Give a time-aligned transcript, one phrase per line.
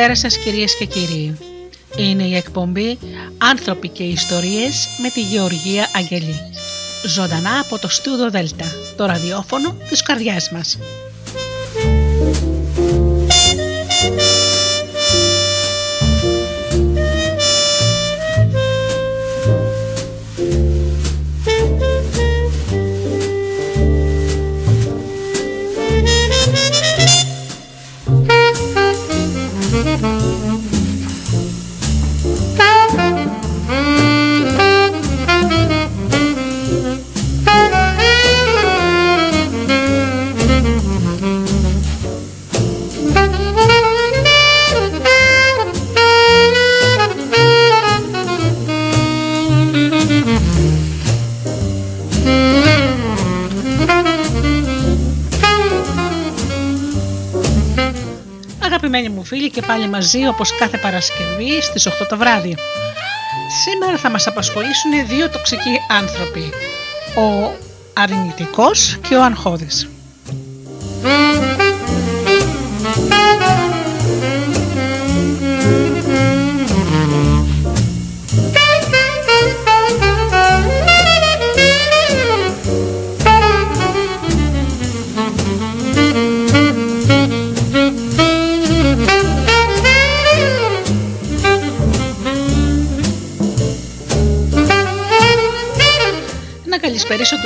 [0.00, 1.38] Καλησπέρα σας κυρίες και κύριοι.
[1.96, 2.98] Είναι η εκπομπή
[3.38, 6.34] «Άνθρωποι και ιστορίες» με τη Γεωργία Αγγελή.
[7.06, 8.64] Ζωντανά από το Στούδο Δέλτα,
[8.96, 10.78] το ραδιόφωνο της καρδιάς μας.
[59.80, 62.56] Πάλι μαζί όπως κάθε Παρασκευή στις 8 το βράδυ.
[63.62, 66.50] Σήμερα θα μας απασχολήσουν δύο τοξικοί άνθρωποι.
[67.16, 67.56] Ο
[67.92, 69.88] αρνητικός και ο αγχώδης.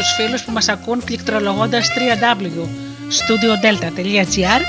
[0.04, 4.60] Τους φίλους που μας ακούν πληκτρολογώντας www.studiodelta.gr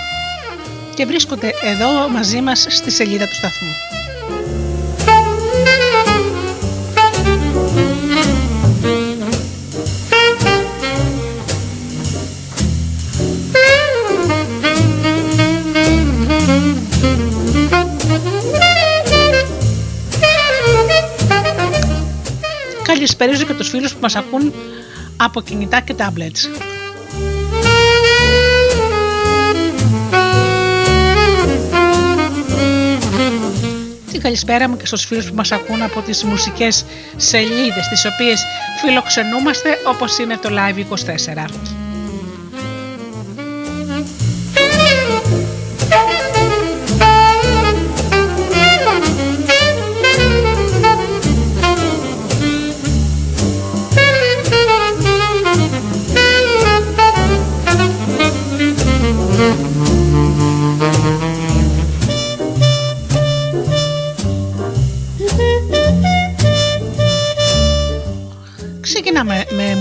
[0.96, 3.70] και βρίσκονται εδώ μαζί μας στη σελίδα του σταθμού.
[22.84, 24.54] Καλησπέριζω και τους φίλους που μας ακούν
[25.26, 26.50] από κινητά και τάμπλετς.
[34.12, 36.86] Την καλησπέρα μου και στους φίλους που μας ακούν από τις μουσικές
[37.16, 38.44] σελίδες τις οποίες
[38.82, 41.75] φιλοξενούμαστε όπως είναι το Live 24.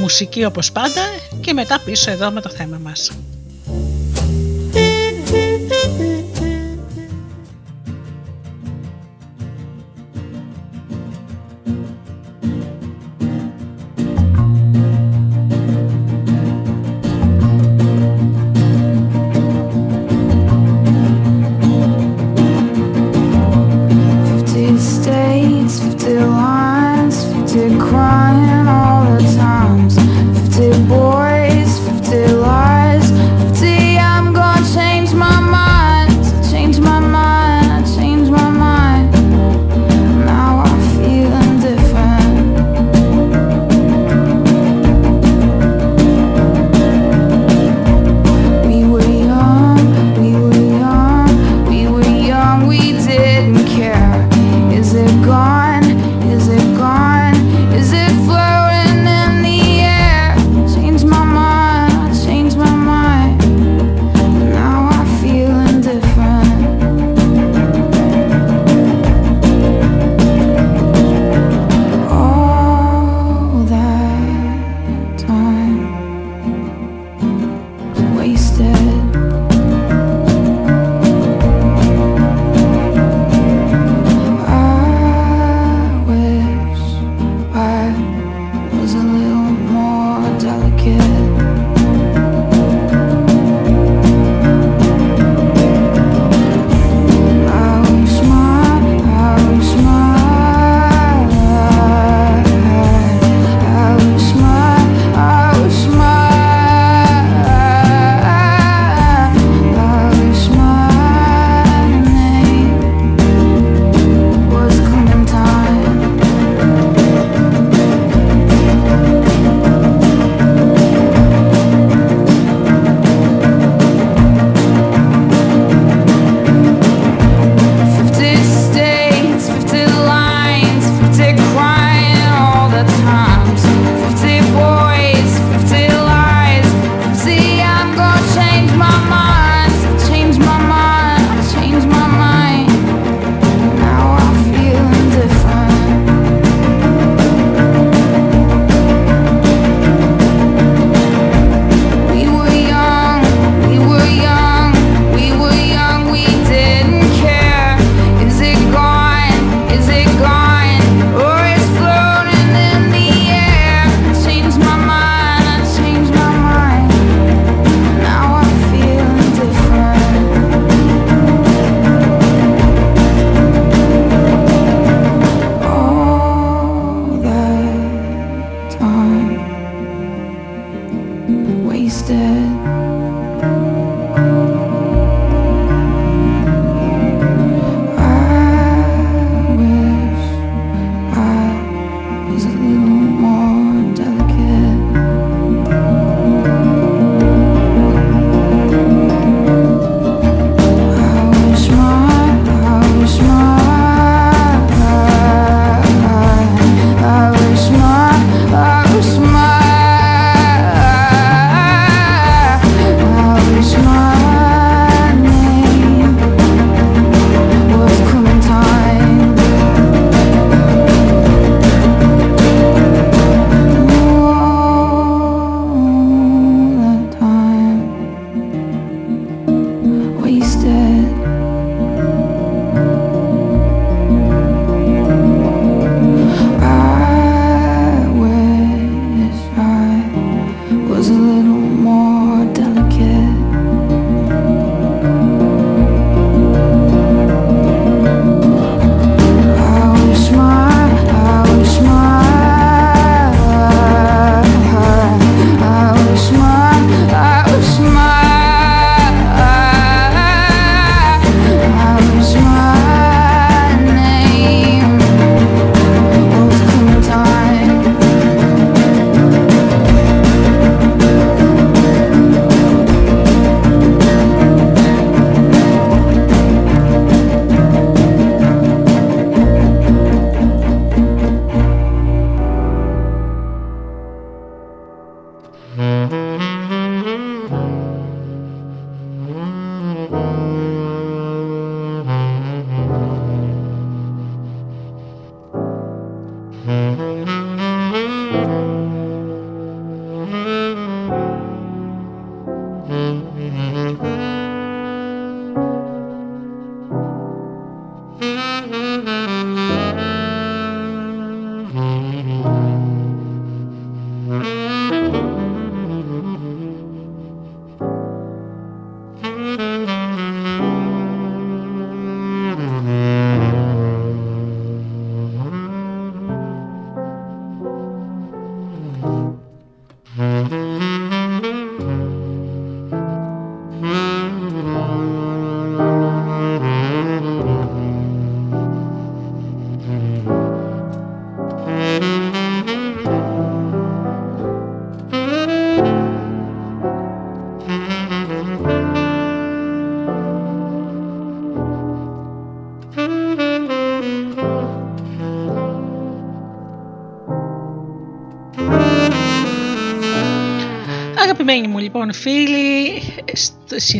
[0.05, 1.03] Μουσική όπως πάντα
[1.41, 3.11] και μετά πίσω εδώ με το θέμα μας.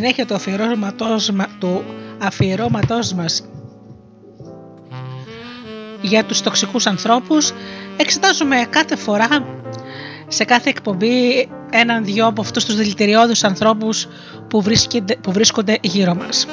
[0.05, 1.85] Συνέχεια του αφιερώματός, του
[2.19, 3.45] αφιερώματός μας
[6.01, 7.53] για τους τοξικούς ανθρώπους
[7.97, 9.29] εξετάζουμε κάθε φορά
[10.29, 14.09] σε κάθε εκπομπή έναν-δυο από αυτούς τους δηλητηριώδους ανθρώπους
[14.49, 16.47] που βρίσκονται, που βρίσκονται γύρω μας.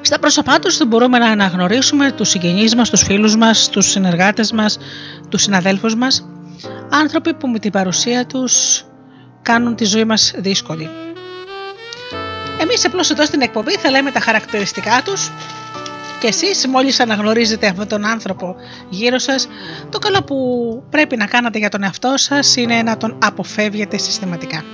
[0.00, 4.78] Στα πρόσωπά τους μπορούμε να αναγνωρίσουμε τους συγγενείς μας, τους φίλους μας, τους συνεργάτες μας,
[5.28, 6.28] τους συναδέλφους μας,
[6.90, 8.84] άνθρωποι που με την παρουσία τους
[9.42, 10.90] κάνουν τη ζωή μας δύσκολη.
[12.60, 15.30] Εμείς απλώς εδώ στην εκπομπή θα λέμε τα χαρακτηριστικά τους
[16.20, 18.56] και εσείς μόλις αναγνωρίζετε αυτόν τον άνθρωπο
[18.88, 19.48] γύρω σας,
[19.90, 20.36] το καλό που
[20.90, 24.64] πρέπει να κάνετε για τον εαυτό σας είναι να τον αποφεύγετε συστηματικά.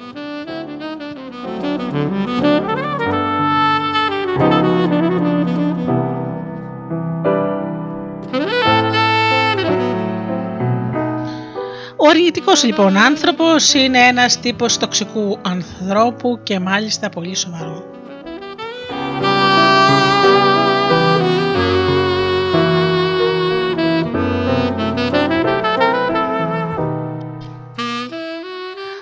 [12.12, 17.85] Αρνητικός λοιπόν άνθρωπος είναι ένας τύπος τοξικού ανθρώπου και μάλιστα πολύ σοβαρό.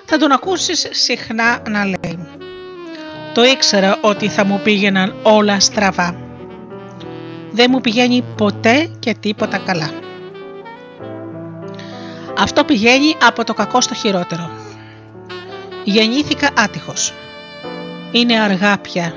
[0.05, 2.27] Θα τον ακούσεις συχνά να λέει
[3.33, 6.15] «Το ήξερα ότι θα μου πήγαιναν όλα στραβά.
[7.51, 10.00] Δεν μου πηγαίνει ποτέ και τίποτα καλά».
[12.41, 14.49] Αυτό πηγαίνει από το κακό στο χειρότερο.
[15.83, 17.13] Γεννήθηκα άτυχος.
[18.11, 19.13] Είναι αργά πια.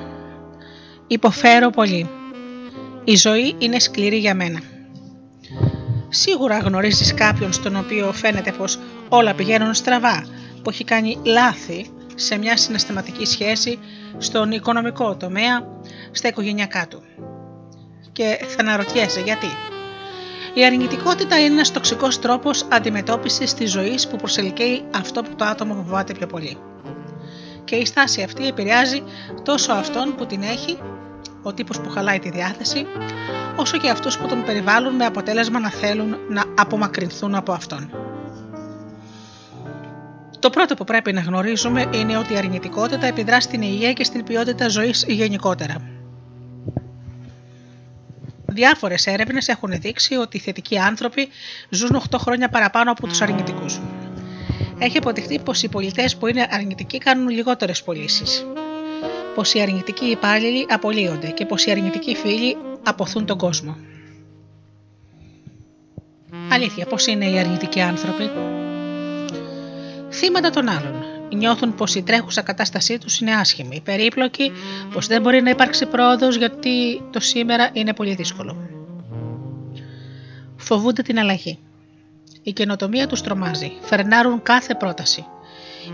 [1.07, 2.09] Υποφέρω πολύ.
[3.05, 4.61] Η ζωή είναι σκληρή για μένα.
[6.09, 8.79] Σίγουρα γνωρίζεις κάποιον στον οποίο φαίνεται πως
[9.09, 10.27] όλα πηγαίνουν στραβά,
[10.63, 13.79] που έχει κάνει λάθη σε μια συναισθηματική σχέση,
[14.19, 15.67] στον οικονομικό τομέα,
[16.11, 17.03] στα οικογενειακά του.
[18.13, 19.74] Και θα αναρωτιέσαι γιατί.
[20.55, 25.75] Η αρνητικότητα είναι ένας τοξικός τρόπος αντιμετώπισης της ζωής που προσελκύει αυτό που το άτομο
[25.75, 26.59] φοβάται πιο πολύ.
[27.65, 29.03] Και η στάση αυτή επηρεάζει
[29.43, 30.79] τόσο αυτόν που την έχει,
[31.43, 32.87] ο τύπος που χαλάει τη διάθεση,
[33.57, 37.91] όσο και αυτούς που τον περιβάλλουν με αποτέλεσμα να θέλουν να απομακρυνθούν από αυτόν.
[40.39, 44.25] Το πρώτο που πρέπει να γνωρίζουμε είναι ότι η αρνητικότητα επιδρά στην υγεία και στην
[44.25, 45.94] ποιότητα ζωής γενικότερα.
[48.55, 51.29] Διάφορες έρευνες έχουν δείξει ότι οι θετικοί άνθρωποι
[51.69, 53.81] ζουν 8 χρόνια παραπάνω από τους αρνητικούς.
[54.79, 58.47] Έχει αποδειχθεί πως οι πολιτές που είναι αρνητικοί κάνουν λιγότερες πωλήσεις.
[59.35, 63.77] Πως οι αρνητικοί υπάλληλοι απολύονται και πως οι αρνητικοί φίλοι αποθούν τον κόσμο.
[66.51, 68.31] Αλήθεια, πώ είναι οι αρνητικοί άνθρωποι;
[70.11, 71.14] Θύματα των άλλων.
[71.35, 74.53] Νιώθουν πως η τρέχουσα κατάστασή τους είναι άσχημη, περίπλοκη,
[74.93, 78.57] πως δεν μπορεί να υπάρξει πρόοδος γιατί το σήμερα είναι πολύ δύσκολο.
[80.57, 81.59] Φοβούνται την αλλαγή.
[82.43, 85.25] Η καινοτομία τους τρομάζει, φερνάρουν κάθε πρόταση.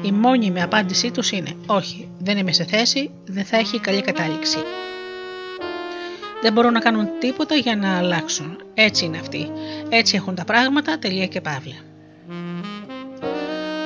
[0.02, 4.59] Η μόνιμη απάντησή τους είναι: Όχι, δεν είμαι σε θέση, δεν θα έχει καλή κατάληξη.
[6.42, 8.62] Δεν μπορούν να κάνουν τίποτα για να αλλάξουν.
[8.75, 9.50] Έτσι είναι αυτοί.
[9.88, 11.89] Έτσι έχουν τα πράγματα, τελεία και παύλα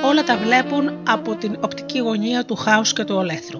[0.05, 3.59] όλα τα βλέπουν από την οπτική γωνία του χάους και του ολέθρου.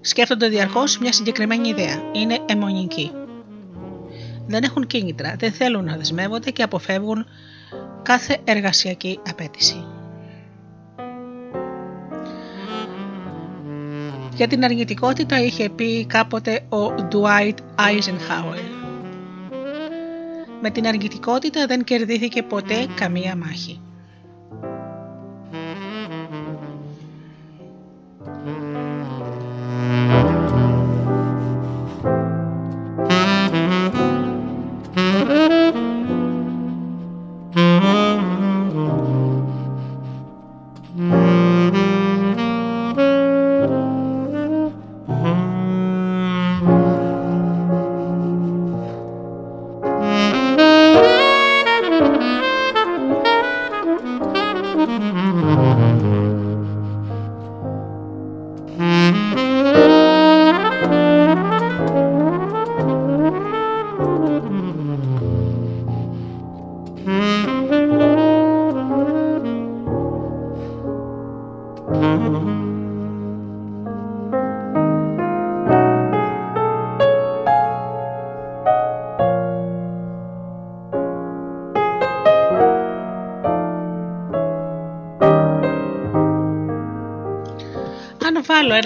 [0.00, 2.02] Σκέφτονται διαρκώς μια συγκεκριμένη ιδέα.
[2.12, 3.10] Είναι αιμονική.
[4.46, 7.26] Δεν έχουν κίνητρα, δεν θέλουν να δεσμεύονται και αποφεύγουν
[8.02, 9.84] κάθε εργασιακή απέτηση.
[14.34, 18.81] Για την αρνητικότητα είχε πει κάποτε ο Dwight Eisenhower
[20.62, 23.80] με την αρνητικότητα δεν κερδίθηκε ποτέ καμία μάχη.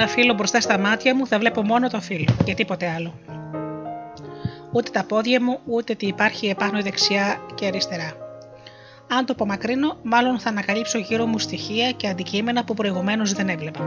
[0.06, 3.14] Ένα φύλλο μπροστά στα μάτια μου, θα βλέπω μόνο το φύλλο και τίποτε άλλο.
[4.72, 8.12] Ούτε τα πόδια μου, ούτε τι υπάρχει επάνω δεξιά και αριστερά.
[9.08, 13.80] Αν το απομακρύνω, μάλλον θα ανακαλύψω γύρω μου στοιχεία και αντικείμενα που προηγουμένως δεν έβλεπα.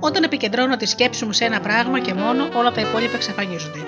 [0.00, 3.80] Όταν επικεντρώνω τη σκέψη μου σε ένα πράγμα και μόνο, όλα τα υπόλοιπα εξαφανίζονται.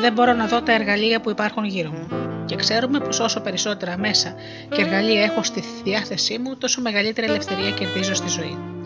[0.00, 2.08] Δεν μπορώ να δω τα εργαλεία που υπάρχουν γύρω μου.
[2.44, 4.34] Και ξέρουμε πως όσο περισσότερα μέσα
[4.68, 8.79] και εργαλεία έχω στη διάθεσή μου, τόσο μεγαλύτερη ελευθερία κερδίζω στη ζωή.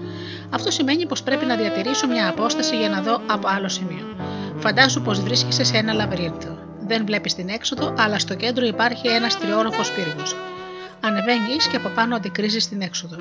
[0.51, 4.17] Αυτό σημαίνει πως πρέπει να διατηρήσω μια απόσταση για να δω από άλλο σημείο.
[4.57, 6.59] Φαντάσου πως βρίσκεσαι σε ένα λαβυρίνθο.
[6.87, 10.37] Δεν βλέπεις την έξοδο, αλλά στο κέντρο υπάρχει ένας τριόροφος πύργος.
[11.01, 13.17] Ανεβαίνεις και από πάνω αντικρίζεις την έξοδο.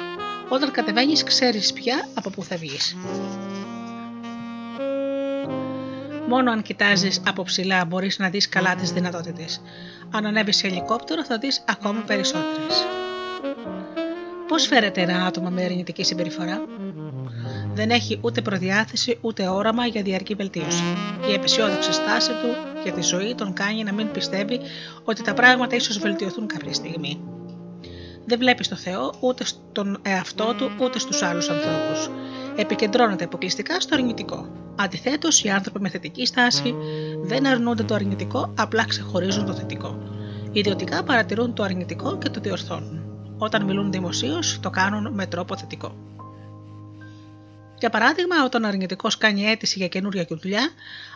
[0.50, 2.96] Όταν κατεβαίνεις, ξέρεις πια από πού θα βγεις.
[6.28, 9.62] Μόνο αν κοιτάζεις από ψηλά μπορείς να δεις καλά τις δυνατότητες.
[10.12, 12.86] Αν ανέβεις σε ελικόπτερο, θα δεις ακόμα περισσότερες.
[14.48, 16.62] Πώς φέρεται ένα άτομο με αρνητική συμπεριφορά,
[17.74, 20.84] δεν έχει ούτε προδιάθεση ούτε όραμα για διαρκή βελτίωση.
[21.30, 24.60] Η επισιόδοξη στάση του για τη ζωή τον κάνει να μην πιστεύει
[25.04, 27.22] ότι τα πράγματα ίσως βελτιωθούν κάποια στιγμή.
[28.26, 32.10] Δεν βλέπει στο Θεό ούτε στον εαυτό του ούτε στους άλλους ανθρώπους.
[32.56, 34.48] Επικεντρώνεται αποκλειστικά στο αρνητικό.
[34.76, 36.76] Αντιθέτως, οι άνθρωποι με θετική στάση
[37.24, 39.98] δεν αρνούνται το αρνητικό, απλά ξεχωρίζουν το θετικό.
[40.52, 43.03] Ιδιωτικά παρατηρούν το αρνητικό και το διορθώνουν.
[43.38, 45.96] Όταν μιλούν δημοσίως, το κάνουν με τρόπο θετικό.
[47.80, 50.70] Για παράδειγμα, όταν ο αρνητικός κάνει αίτηση για καινούργια δουλειά,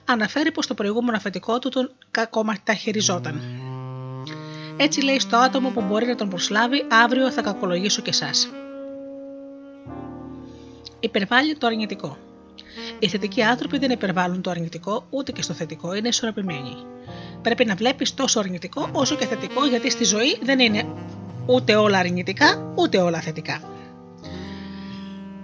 [0.05, 3.41] αναφέρει πως το προηγούμενο αφεντικό του τον κακομεταχειριζόταν.
[4.77, 8.49] Έτσι λέει στο άτομο που μπορεί να τον προσλάβει, αύριο θα κακολογήσω και εσάς.
[10.99, 12.17] Υπερβάλλει το αρνητικό.
[12.99, 16.75] Οι θετικοί άνθρωποι δεν υπερβάλλουν το αρνητικό ούτε και στο θετικό, είναι ισορροπημένοι.
[17.41, 20.85] Πρέπει να βλέπεις τόσο αρνητικό όσο και θετικό, γιατί στη ζωή δεν είναι
[21.47, 23.61] ούτε όλα αρνητικά ούτε όλα θετικά.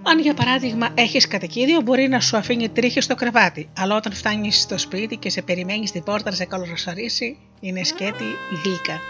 [0.06, 4.60] Αν για παράδειγμα έχεις κατοικίδιο, μπορεί να σου αφήνει τρίχε στο κρεβάτι, αλλά όταν φτάνεις
[4.60, 8.24] στο σπίτι και σε περιμένεις στην πόρτα να σε καλωσορίσει, είναι σκέτη
[8.64, 9.00] γλύκα.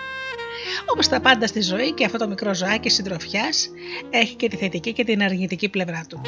[0.92, 3.68] Όπως τα πάντα στη ζωή και αυτό το μικρό ζωάκι συντροφιάς
[4.10, 6.20] έχει και τη θετική και την αρνητική πλευρά του.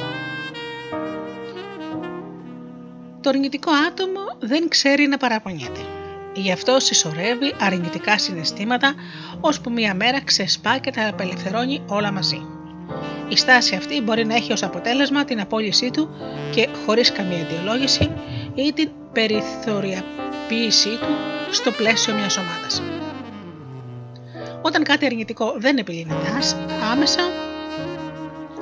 [3.21, 5.81] Το αρνητικό άτομο δεν ξέρει να παραπονιέται.
[6.37, 8.95] Γι' αυτό συσσωρεύει αρνητικά συναισθήματα,
[9.40, 12.47] ώσπου μία μέρα ξεσπά και τα απελευθερώνει όλα μαζί.
[13.28, 16.08] Η στάση αυτή μπορεί να έχει ως αποτέλεσμα την απόλυσή του
[16.54, 18.11] και χωρίς καμία αιτιολόγηση
[18.54, 21.15] ή την περιθωριαποίησή του
[21.50, 22.82] στο πλαίσιο μιας ομάδας.
[24.63, 26.28] Όταν κάτι αρνητικό δεν επιλύνεται
[26.93, 27.21] άμεσα,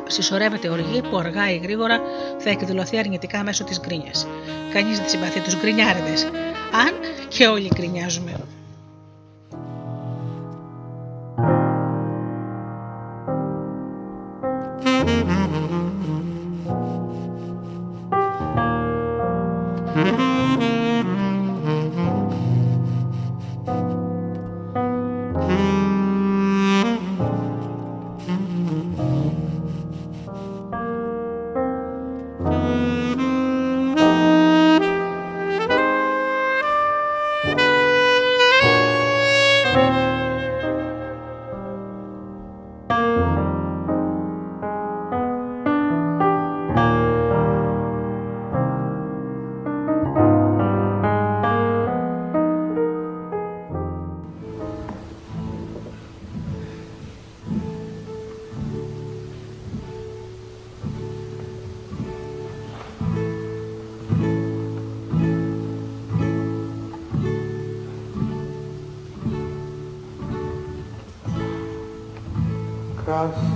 [0.06, 2.00] συσσωρεύεται οργή που αργά ή γρήγορα
[2.38, 4.26] θα εκδηλωθεί αρνητικά μέσω της γκρίνιας.
[4.72, 6.24] Κανείς δεν συμπαθεί τους γκρινιάριδες,
[6.72, 6.92] αν
[7.28, 8.32] και όλοι γκρινιάζουμε.
[73.24, 73.53] out.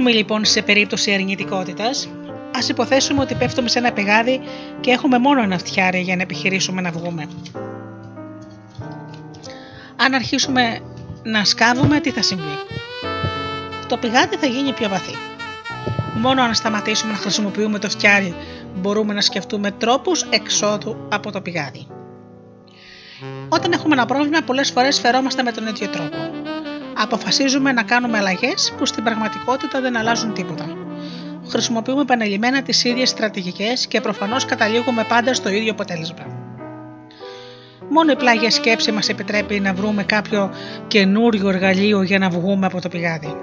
[0.00, 2.08] Κάνουμε λοιπόν σε περίπτωση αρνητικότητας,
[2.54, 4.40] ας υποθέσουμε ότι πέφτουμε σε ένα πηγάδι
[4.80, 7.28] και έχουμε μόνο ένα φτιάρι για να επιχειρήσουμε να βγούμε.
[9.96, 10.80] Αν αρχίσουμε
[11.22, 12.58] να σκάβουμε, τι θα συμβεί;
[13.88, 15.14] Το πηγάδι θα γίνει πιο βαθύ.
[16.14, 18.34] Μόνο αν σταματήσουμε να χρησιμοποιούμε το φτιάρι
[18.74, 21.86] μπορούμε να σκεφτούμε τρόπους εξόδου από το πηγάδι.
[23.48, 26.39] Όταν έχουμε ένα πρόβλημα πολλές φορές φερόμαστε με τον ίδιο τρόπο
[27.02, 30.66] αποφασίζουμε να κάνουμε αλλαγές που στην πραγματικότητα δεν αλλάζουν τίποτα.
[31.48, 36.48] Χρησιμοποιούμε επανελειμμένα τις ίδιες στρατηγικές και προφανώς καταλήγουμε πάντα στο ίδιο αποτέλεσμα.
[37.88, 40.54] Μόνο η πλάγια σκέψη μας επιτρέπει να βρούμε κάποιο
[40.86, 43.36] καινούριο εργαλείο για να βγούμε από το πηγάδι.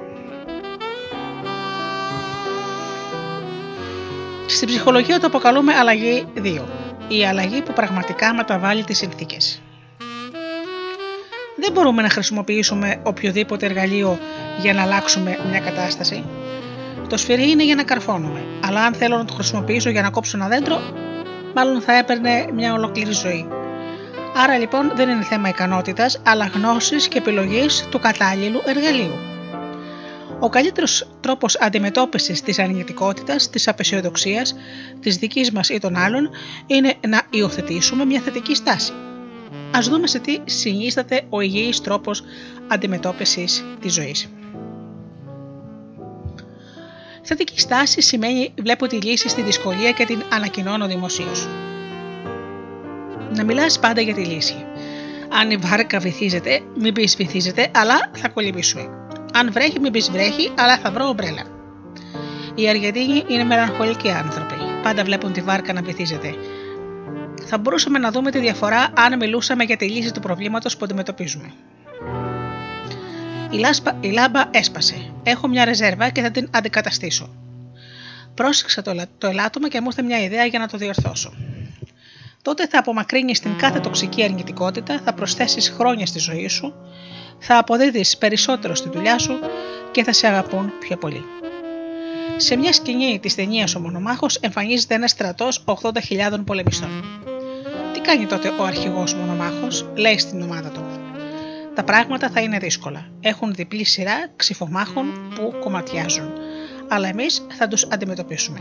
[4.45, 6.61] Στην ψυχολογία το αποκαλούμε αλλαγή 2.
[7.07, 9.61] Η αλλαγή που πραγματικά μεταβάλλει τις συνθήκες
[11.57, 14.19] δεν μπορούμε να χρησιμοποιήσουμε οποιοδήποτε εργαλείο
[14.61, 16.23] για να αλλάξουμε μια κατάσταση.
[17.09, 20.37] Το σφυρί είναι για να καρφώνουμε, αλλά αν θέλω να το χρησιμοποιήσω για να κόψω
[20.37, 20.81] ένα δέντρο,
[21.55, 23.47] μάλλον θα έπαιρνε μια ολόκληρη ζωή.
[24.35, 29.13] Άρα λοιπόν δεν είναι θέμα ικανότητας, αλλά γνώσης και επιλογής του κατάλληλου εργαλείου.
[30.39, 34.55] Ο καλύτερος τρόπος αντιμετώπισης της αρνητικότητας, της απεσιοδοξίας,
[35.01, 36.29] της δικής μας ή των άλλων,
[36.65, 38.91] είναι να υιοθετήσουμε μια θετική στάση.
[39.71, 42.23] Ας δούμε σε τι συνίσταται ο υγιής τρόπος
[42.67, 44.29] αντιμετώπισης της ζωής.
[47.21, 51.47] Θετική στάση σημαίνει βλέπω τη λύση στη δυσκολία και την ανακοινώνω δημοσίως.
[53.35, 54.65] Να μιλάς πάντα για τη λύση.
[55.29, 58.89] Αν η βάρκα βυθίζεται, μην πεις βυθίζεται, αλλά θα κολυμπήσουμε.
[59.33, 61.43] Αν βρέχει, μην πεις βρέχει, αλλά θα βρω ομπρέλα.
[62.55, 64.55] Οι Αργεντίνοι είναι μελαγχολικοί άνθρωποι.
[64.83, 66.35] Πάντα βλέπουν τη βάρκα να βυθίζεται
[67.47, 71.53] θα μπορούσαμε να δούμε τη διαφορά αν μιλούσαμε για τη λύση του προβλήματος που αντιμετωπίζουμε.
[73.49, 75.11] Η, λάσπα, η λάμπα έσπασε.
[75.23, 77.29] Έχω μια ρεζέρβα και θα την αντικαταστήσω.
[78.33, 81.33] Πρόσεξα το, το ελάττωμα και μου ήρθε μια ιδέα για να το διορθώσω.
[82.41, 86.73] Τότε θα απομακρύνεις την κάθε τοξική αρνητικότητα, θα προσθέσεις χρόνια στη ζωή σου,
[87.39, 89.39] θα αποδίδεις περισσότερο στη δουλειά σου
[89.91, 91.23] και θα σε αγαπούν πιο πολύ.
[92.37, 96.89] Σε μια σκηνή της ταινίας Ο Μονομάχος εμφανίζεται ένας στρατός 80.000 πολεμιστών.
[97.97, 100.85] Τι κάνει τότε ο αρχηγός μονομάχος, λέει στην ομάδα του.
[101.75, 103.09] Τα πράγματα θα είναι δύσκολα.
[103.19, 105.05] Έχουν διπλή σειρά ξυφομάχων
[105.35, 106.31] που κομματιάζουν.
[106.87, 108.59] Αλλά εμείς θα τους αντιμετωπίσουμε.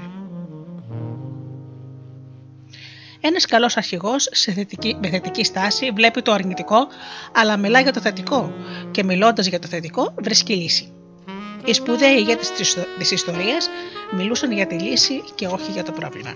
[3.20, 4.29] Ένας καλός αρχηγός
[5.01, 6.87] με θετική στάση βλέπει το αρνητικό,
[7.35, 8.53] αλλά μιλά για το θετικό
[8.90, 10.92] και μιλώντας για το θετικό βρίσκει λύση.
[11.64, 12.51] Οι σπουδαίοι ηγέτες
[12.99, 13.68] της ιστορίας
[14.12, 16.35] μιλούσαν για τη λύση και όχι για το πρόβλημα.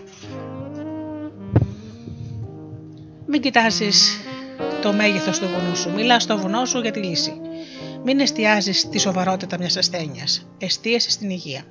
[3.32, 4.18] Μην κοιτάζεις
[4.82, 5.90] το μέγεθος του βουνού σου.
[5.90, 7.32] Μιλά στο βουνό σου για τη λύση.
[8.04, 10.46] Μην εστιάζεις στη σοβαρότητα μιας ασθένειας.
[10.58, 11.62] Εστίασες στην υγεία.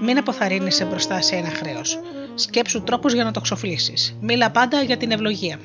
[0.00, 1.98] Μην αποθαρρύνεσαι μπροστά σε ένα χρέος.
[2.34, 4.16] Σκέψου τρόπους για να το ξοφλήσεις.
[4.20, 5.58] Μίλα πάντα για την ευλογία.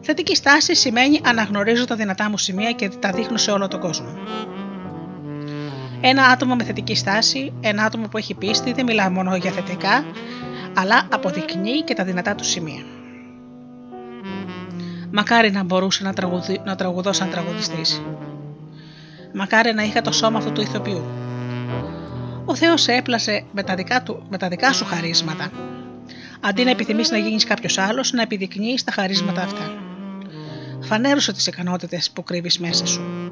[0.00, 4.18] Θετική στάση σημαίνει αναγνωρίζω τα δυνατά μου σημεία και τα δείχνω σε όλο τον κόσμο.
[6.00, 10.04] Ένα άτομο με θετική στάση, ένα άτομο που έχει πίστη, δεν μιλά μόνο για θετικά,
[10.74, 12.93] αλλά αποδεικνύει και τα δυνατά του σημεία.
[15.16, 16.60] Μακάρι να μπορούσε να, τραγουδι...
[16.64, 18.02] να τραγουδώ σαν τραγουδιστής.
[19.32, 21.04] Μακάρι να είχα το σώμα αυτού του ηθοποιού.
[22.44, 25.50] Ο Θεός σε έπλασε με τα δικά, του, με τα δικά σου χαρίσματα.
[26.40, 29.72] Αντί να επιθυμείς να γίνεις κάποιος άλλος, να επιδεικνύεις τα χαρίσματα αυτά.
[30.80, 33.30] Φανέρωσε τις ικανότητες που κρύβεις μέσα σου.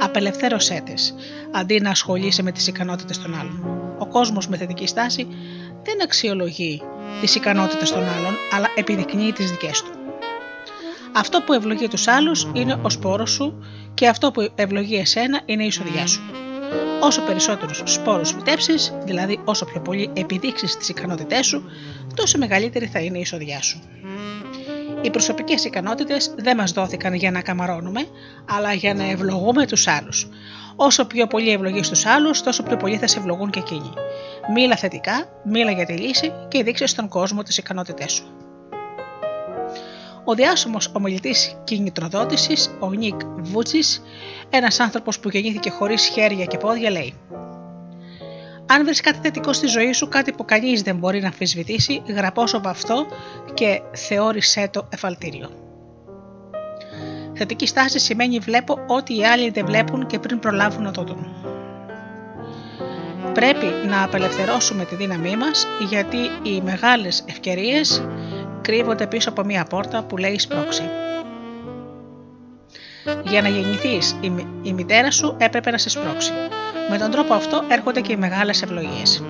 [0.00, 1.14] Απελευθέρωσέ τις,
[1.52, 3.64] αντί να ασχολείσαι με τις ικανότητες των άλλων.
[3.98, 5.26] Ο κόσμος με θετική στάση
[5.82, 6.82] δεν αξιολογεί
[7.20, 10.01] τις ικανότητες των άλλων, αλλά επιδεικνύει τις δικές του.
[11.14, 15.62] Αυτό που ευλογεί τους άλλους είναι ο σπόρος σου και αυτό που ευλογεί εσένα είναι
[15.62, 16.20] η εισοδιά σου.
[17.00, 21.64] Όσο περισσότερους σπόρους φυτέψεις, δηλαδή όσο πιο πολύ επιδείξεις τις ικανότητές σου,
[22.14, 23.80] τόσο μεγαλύτερη θα είναι η εισοδιά σου.
[25.02, 28.06] Οι προσωπικές ικανότητες δεν μας δόθηκαν για να καμαρώνουμε,
[28.50, 30.28] αλλά για να ευλογούμε τους άλλους.
[30.76, 33.92] Όσο πιο πολύ ευλογείς στου άλλους, τόσο πιο πολύ θα σε ευλογούν και εκείνοι.
[34.54, 38.41] Μίλα θετικά, μίλα για τη λύση και δείξε στον κόσμο τις ικανότητές σου.
[40.24, 44.02] Ο διάσημος ομιλητής κινητροδότησης, ο Νίκ Βούτσης,
[44.50, 47.14] ένας άνθρωπος που γεννήθηκε χωρίς χέρια και πόδια, λέει:
[48.66, 52.56] Αν βρεις κάτι θετικό στη ζωή σου, κάτι που κανείς δεν μπορεί να αμφισβητήσει, γραπώσω
[52.56, 53.06] από αυτό
[53.54, 55.50] και θεώρησέ το εφαλτήριο.
[57.34, 61.26] Θετική στάση σημαίνει βλέπω ό,τι οι άλλοι δεν βλέπουν και πριν προλάβουν να το δουν.
[63.34, 68.02] Πρέπει να απελευθερώσουμε τη δύναμή μας γιατί οι μεγάλες ευκαιρίες
[68.62, 70.82] κρύβονται πίσω από μία πόρτα που λέει σπρώξη.
[73.24, 76.32] Για να γεννηθείς η, η μητέρα σου έπρεπε να σε σπρώξει.
[76.90, 79.22] Με τον τρόπο αυτό έρχονται και οι μεγάλες ευλογίες.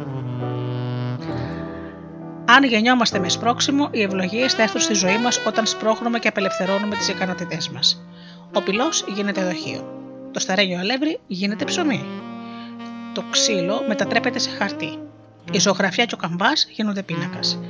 [2.45, 6.97] Αν γεννιόμαστε με σπρώξιμο, οι ευλογίες θα έρθουν στη ζωή μας όταν σπρώχνουμε και απελευθερώνουμε
[6.97, 8.07] τις ικανότητές μας.
[8.53, 10.01] Ο πυλός γίνεται δοχείο.
[10.33, 12.05] Το σταρένιο αλεύρι γίνεται ψωμί.
[13.15, 14.99] Το ξύλο μετατρέπεται σε χαρτί.
[15.51, 17.61] Η ζωγραφιά και ο καμπά γίνονται πίνακας.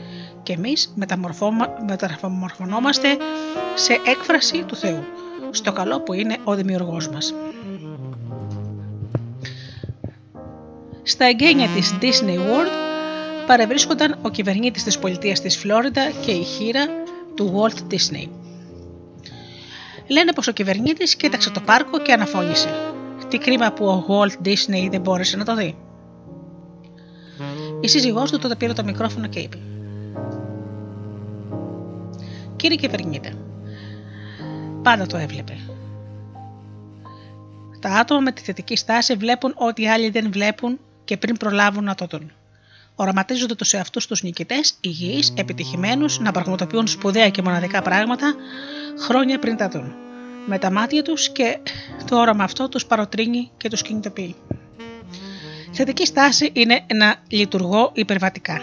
[0.43, 3.16] Και εμείς μεταμορφωνόμαστε
[3.74, 5.05] σε έκφραση του Θεού,
[5.51, 7.34] στο καλό που είναι ο δημιουργός μας.
[11.03, 12.70] Στα εγγένεια της Disney World
[13.47, 16.86] παρευρίσκονταν ο κυβερνήτης της πολιτείας της Φλόριντα και η χείρα
[17.34, 18.28] του Walt Disney.
[20.07, 22.68] Λένε πως ο κυβερνήτης κοίταξε το πάρκο και αναφώνησε.
[23.28, 25.76] Τι κρίμα που ο Walt Disney δεν μπόρεσε να το δει.
[27.80, 29.57] Η σύζυγός του τότε πήρε το μικρόφωνο και είπε
[32.63, 33.33] «Κύριε κυβερνήτε,
[34.83, 35.59] πάντα το έβλεπε.
[37.81, 41.95] Τα άτομα με τη θετική στάση βλέπουν ό,τι άλλοι δεν βλέπουν και πριν προλάβουν να
[41.95, 42.33] το δουν
[42.95, 48.35] οραματίζονται τους εαυτούς τους νικητές, υγιείς, επιτυχημένους, να πραγματοποιούν σπουδαία και μοναδικά πράγματα
[48.99, 49.95] χρόνια πριν τα δουν.
[50.47, 51.59] Με τα μάτια τους και
[52.07, 54.37] το όραμα αυτό τους παροτρύνει και τους κινητοποιεί.
[55.73, 58.63] Θετική στάση είναι να λειτουργώ υπερβατικά.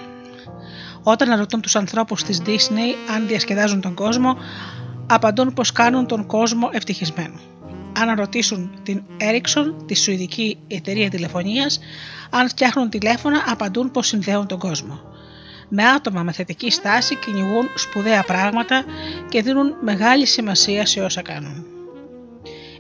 [1.12, 4.38] Όταν ρωτούν τους ανθρώπους της Disney αν διασκεδάζουν τον κόσμο,
[5.08, 7.40] απαντούν πως κάνουν τον κόσμο ευτυχισμένο
[8.00, 11.80] αν ρωτήσουν την Ericsson, τη σουηδική εταιρεία τηλεφωνίας,
[12.30, 15.02] αν φτιάχνουν τηλέφωνα, απαντούν πως συνδέουν τον κόσμο.
[15.70, 18.84] Με άτομα με θετική στάση κυνηγούν σπουδαία πράγματα
[19.30, 21.66] και δίνουν μεγάλη σημασία σε όσα κάνουν.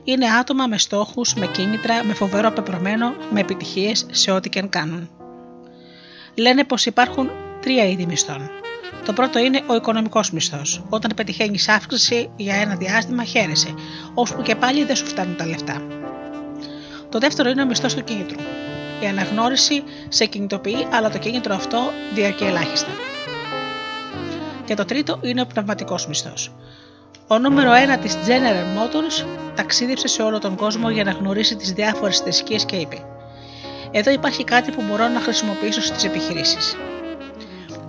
[0.04, 4.70] Είναι άτομα με στόχους, με κίνητρα, με φοβερό πεπρωμένο, με επιτυχίες σε ό,τι και αν
[4.70, 5.10] κάνουν.
[6.36, 7.30] Λένε πως υπάρχουν
[7.62, 8.49] τρία είδη μισθών.
[9.05, 10.84] Το πρώτο είναι ο οικονομικός μισθός.
[10.89, 13.74] Όταν πετυχαίνεις αύξηση για ένα διάστημα, χαίρεσαι,
[14.14, 15.82] ώσπου και πάλι δεν σου φτάνουν τα λεφτά.
[17.10, 18.39] Το δεύτερο είναι ο μισθός του κίνητρου.
[19.01, 22.91] Η αναγνώριση σε κινητοποιεί, αλλά το κίνητρο αυτό διαρκεί ελάχιστα.
[24.66, 26.51] Και το τρίτο είναι ο πνευματικός μισθός.
[27.28, 31.72] Ο νούμερο 1 της General Motors ταξίδεψε σε όλο τον κόσμο για να γνωρίσει τις
[31.72, 32.97] διάφορες θρησκείες και είπε:
[33.91, 36.78] Εδώ υπάρχει κάτι που μπορώ να χρησιμοποιήσω στις επιχειρήσεις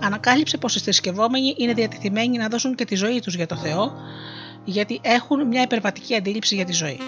[0.01, 3.93] ανακάλυψε πως οι θρησκευόμενοι είναι διατεθειμένοι να δώσουν και τη ζωή τους για το Θεό,
[4.63, 6.99] γιατί έχουν μια υπερβατική αντίληψη για τη ζωή.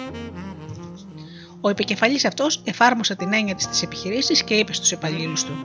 [1.60, 5.64] Ο επικεφαλής αυτός εφάρμοσε την έννοια της στι επιχειρήσει και είπε στους υπαλλήλους του: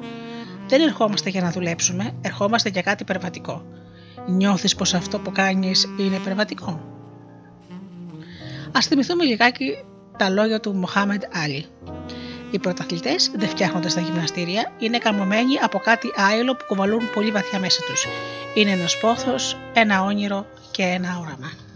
[0.68, 3.66] Δεν ερχόμαστε για να δουλέψουμε, ερχόμαστε για κάτι υπερβατικό.
[4.28, 6.82] Νιώθεις πως αυτό που κάνεις είναι υπερβατικό.
[8.72, 9.84] Α θυμηθούμε λιγάκι
[10.18, 11.66] τα λόγια του Μοχάμεντ Άλλη.
[12.52, 17.60] Οι πρωταθλητές δεν φτιάχνονται στα γυμναστήρια, είναι καμωμένοι από κάτι άειλο που κουβαλούν πολύ βαθιά
[17.60, 18.06] μέσα τους.
[18.54, 21.69] Είναι ένας πόθος, ένα όνειρο και ένα όραμα.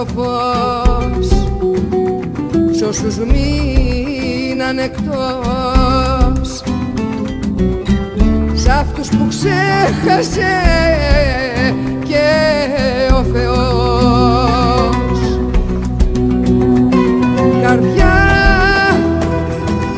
[0.00, 1.28] Το φως.
[2.76, 6.62] Σ' όσους μείναν εκτός.
[8.54, 10.52] Σ' αυτούς που ξέχασε
[12.04, 12.28] και
[13.14, 13.58] ο Θεός.
[17.62, 18.18] Καρδιά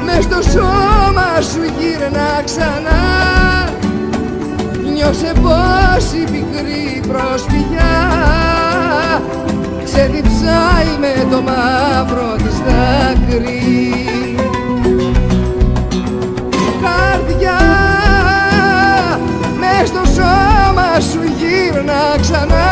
[0.05, 3.03] μες στο σώμα σου γύρνα ξανά.
[4.95, 8.22] Νιώσε πως η πικρή προσφυγιά
[9.95, 13.97] ξεδιψάει με το μαύρο της δάκρυ.
[19.85, 22.71] Στο σώμα σου γύρνα ξανά.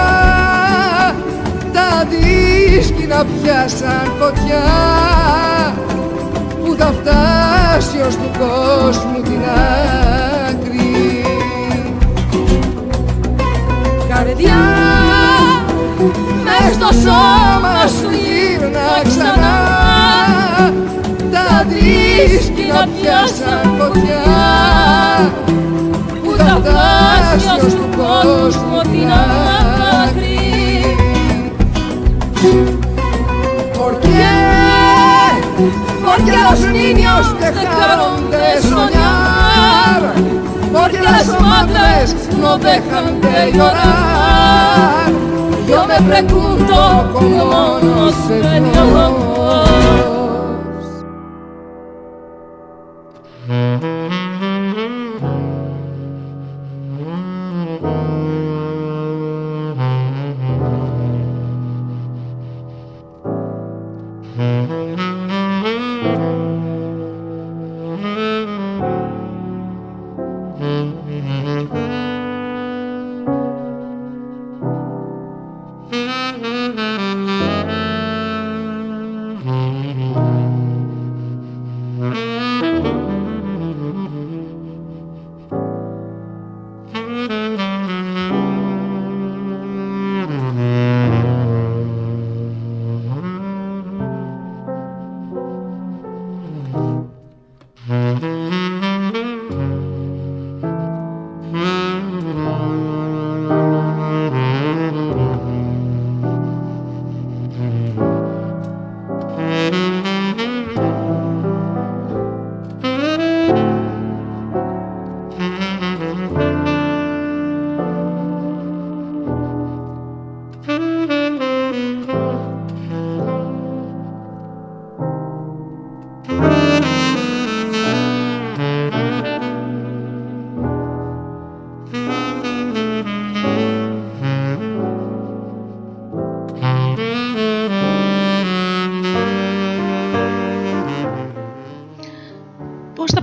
[1.73, 4.63] Τα δίσκυνα πιάσαν φωτιά
[6.65, 9.41] που θα φτάσει ως του κόσμου την
[10.49, 11.25] άκρη.
[14.09, 15.10] Καρδιά
[16.63, 19.57] μες στο σώμα σου γύρνα ξανά.
[21.33, 24.21] Τα δίσκυνα πιάσαν φωτιά.
[26.37, 29.11] Θα φτάσει ως του κόσμου την
[30.03, 30.97] άκρη
[33.79, 34.29] Porque,
[36.07, 40.01] porque los niños dejaron de soñar
[40.73, 42.07] Porque las madres
[42.43, 45.30] no dejan de llorar
[45.71, 49.30] Yo me pregunto cómo no se.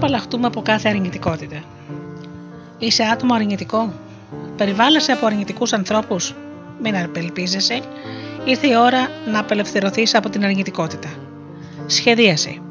[0.08, 1.64] Απαλλαχτούμε από κάθε αρνητικότητα.
[2.78, 3.94] Είσαι άτομο αρνητικό;
[4.58, 6.36] Περιβάλλεσαι από αρνητικούς ανθρώπους;
[6.82, 7.82] Μην απελπίζεσαι.
[8.46, 11.10] Ήρθε η ώρα να απελευθερωθείς από την αρνητικότητα.
[11.86, 12.62] Σχεδίασε.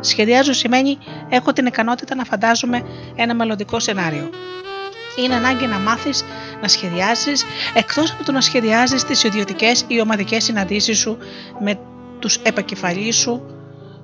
[0.00, 2.82] Σχεδιάζω σημαίνει έχω την ικανότητα να φαντάζομαι
[3.14, 4.30] ένα μελλοντικό σενάριο.
[5.24, 6.24] Είναι ανάγκη να μάθεις
[6.62, 7.32] να σχεδιάζει
[7.74, 11.18] εκτός από το να σχεδιάζεις τις ιδιωτικές ή ομαδικές συναντήσεις σου
[11.60, 11.78] με
[12.18, 13.42] τους επακεφαλεί σου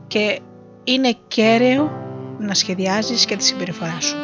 [0.06, 0.40] και
[0.84, 2.03] είναι κέραιο
[2.44, 4.16] να σχεδιάζεις και τη συμπεριφορά σου.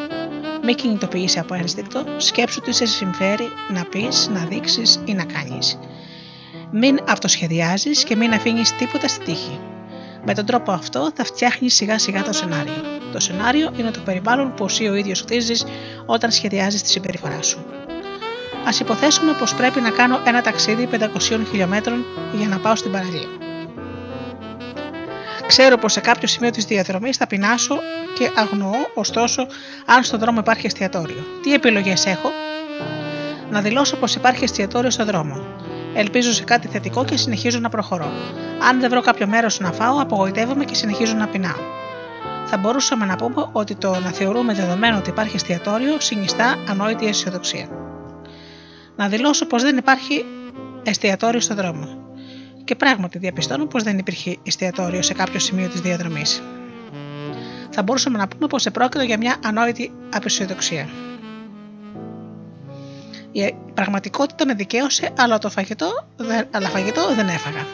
[0.63, 5.79] Μη κινητοποιήσει από ένστικτο, σκέψου τι σε συμφέρει να πεις, να δείξεις ή να κάνεις.
[6.73, 9.61] Μην αυτοσχεδιάζεις και μην αφήνεις τίποτα στη τύχη.
[10.25, 12.83] Με τον τρόπο αυτό θα φτιάχνεις σιγά σιγά το σενάριο.
[13.13, 15.65] Το σενάριο είναι το περιβάλλον που εσύ ο ίδιος χτίζεις
[16.07, 17.59] όταν σχεδιάζεις τη συμπεριφορά σου.
[18.65, 21.09] Α υποθέσουμε πως πρέπει να κάνω ένα ταξίδι 500
[21.51, 22.05] χιλιόμετρων
[22.39, 23.50] για να πάω στην παραλία.
[25.51, 27.79] Ξέρω πως σε κάποιο σημείο της διαδρομής θα πεινάσω
[28.19, 29.47] και αγνοώ, ωστόσο,
[29.87, 31.27] αν στον δρόμο υπάρχει εστιατόριο.
[31.43, 32.31] Τι επιλογές έχω,
[33.51, 35.43] να δηλώσω πως υπάρχει εστιατόριο στον δρόμο.
[35.95, 38.13] Ελπίζω σε κάτι θετικό και συνεχίζω να προχωρώ.
[38.69, 41.61] Αν δεν βρω κάποιο μέρος να φάω, απογοητεύομαι και συνεχίζω να πεινάω.
[42.45, 47.69] Θα μπορούσαμε να πούμε ότι το να θεωρούμε δεδομένο ότι υπάρχει εστιατόριο συνιστά ανόητη αισιοδοξία.
[48.97, 50.25] Να δηλώσω πως δεν υπάρχει
[50.83, 52.00] εστιατόριο στον δρόμο.
[52.65, 56.43] Και πράγματι διαπιστώνω πως δεν υπήρχε εστιατόριο σε κάποιο σημείο της διαδρομής.
[57.71, 60.89] Θα μπορούσαμε να πούμε πως επρόκειτο για μια ανόητη απεσιοδοξία.
[63.33, 66.07] Η πραγματικότητα με δικαίωσε, αλλά το φαγητό,
[66.51, 67.67] αλλά φαγητό δεν έφαγα.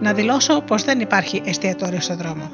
[0.00, 2.50] Να δηλώσω πως δεν υπάρχει εστιατόριο στον δρόμο.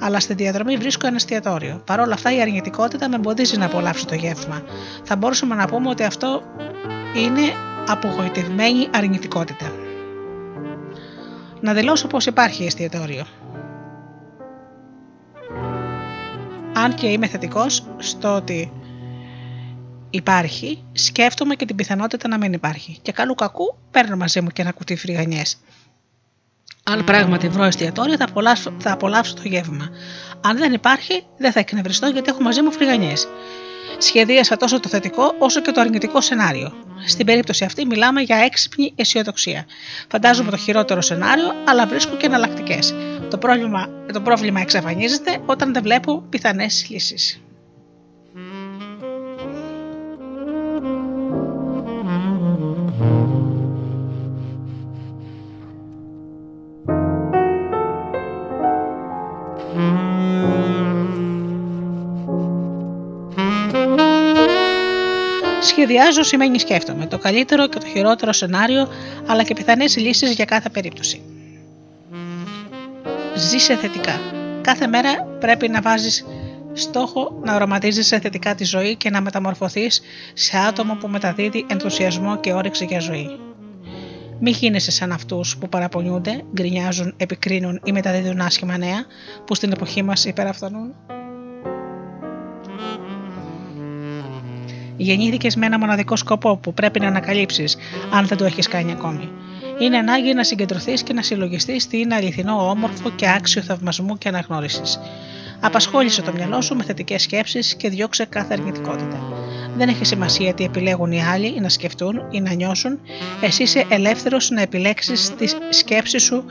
[0.00, 1.82] Αλλά στη διαδρομή βρίσκω ένα εστιατόριο.
[1.86, 4.62] Παρ' όλα αυτά η αρνητικότητα με εμποδίζει να απολαύσω το γεύμα.
[5.02, 6.42] Θα μπορούσαμε να πούμε ότι αυτό
[7.16, 7.42] είναι
[7.88, 9.72] απογοητευμένη αρνητικότητα.
[11.60, 13.26] Να δηλώσω πως υπάρχει εστιατόριο.
[16.72, 18.72] Αν και είμαι θετικός στο ότι
[20.10, 22.98] υπάρχει, σκέφτομαι και την πιθανότητα να μην υπάρχει.
[23.02, 25.58] Και καλού κακού παίρνω μαζί μου και ένα κουτί φρυγανιές.
[26.82, 29.88] Αν πράγματι βρω εστιατόριο, θα απολαύσω, θα απολαύσω το γεύμα.
[30.40, 33.28] Αν δεν υπάρχει, δεν θα εκνευριστώ γιατί έχω μαζί μου φρυγανιές.
[33.98, 36.72] Σχεδίασα τόσο το θετικό όσο και το αρνητικό σενάριο.
[37.06, 39.66] Στην περίπτωση αυτή μιλάμε για έξυπνη αισιοδοξία.
[40.10, 42.94] Φαντάζομαι το χειρότερο σενάριο, αλλά βρίσκω και εναλλακτικές.
[43.30, 47.40] Το πρόβλημα, το πρόβλημα εξαφανίζεται όταν δεν βλέπω πιθανές λύσεις.
[65.78, 68.88] Σχεδιάζω σημαίνει σκέφτομαι το καλύτερο και το χειρότερο σενάριο,
[69.26, 71.22] αλλά και πιθανές λύσεις για κάθε περίπτωση.
[73.34, 74.20] Ζήσε θετικά.
[74.60, 76.26] Κάθε μέρα πρέπει να βάζεις
[76.72, 80.00] στόχο να οραματίζεσαι θετικά τη ζωή και να μεταμορφωθείς
[80.32, 83.40] σε άτομο που μεταδίδει ενθουσιασμό και όρεξη για ζωή.
[84.40, 89.04] Μη γίνεσαι σαν αυτούς που παραπονιούνται, γκρινιάζουν, επικρίνουν ή μεταδίδουν άσχημα νέα
[89.44, 90.94] που στην εποχή μας υπεραφθονούν.
[95.00, 97.76] Γεννήθηκες με ένα μοναδικό σκοπό που πρέπει να ανακαλύψεις,
[98.12, 99.28] αν δεν το έχεις κάνει ακόμη.
[99.78, 104.28] Είναι ανάγκη να συγκεντρωθείς και να συλλογιστείς τι είναι αληθινό, όμορφο και άξιο θαυμασμού και
[104.28, 105.00] αναγνώρισης.
[105.60, 109.22] Απασχόλησε το μυαλό σου με θετικές σκέψεις και διώξε κάθε αρνητικότητα.
[109.76, 112.98] Δεν έχει σημασία τι επιλέγουν οι άλλοι να σκεφτούν ή να νιώσουν.
[113.40, 116.44] Εσύ είσαι ελεύθερος να επιλέξεις τη σκέψη σου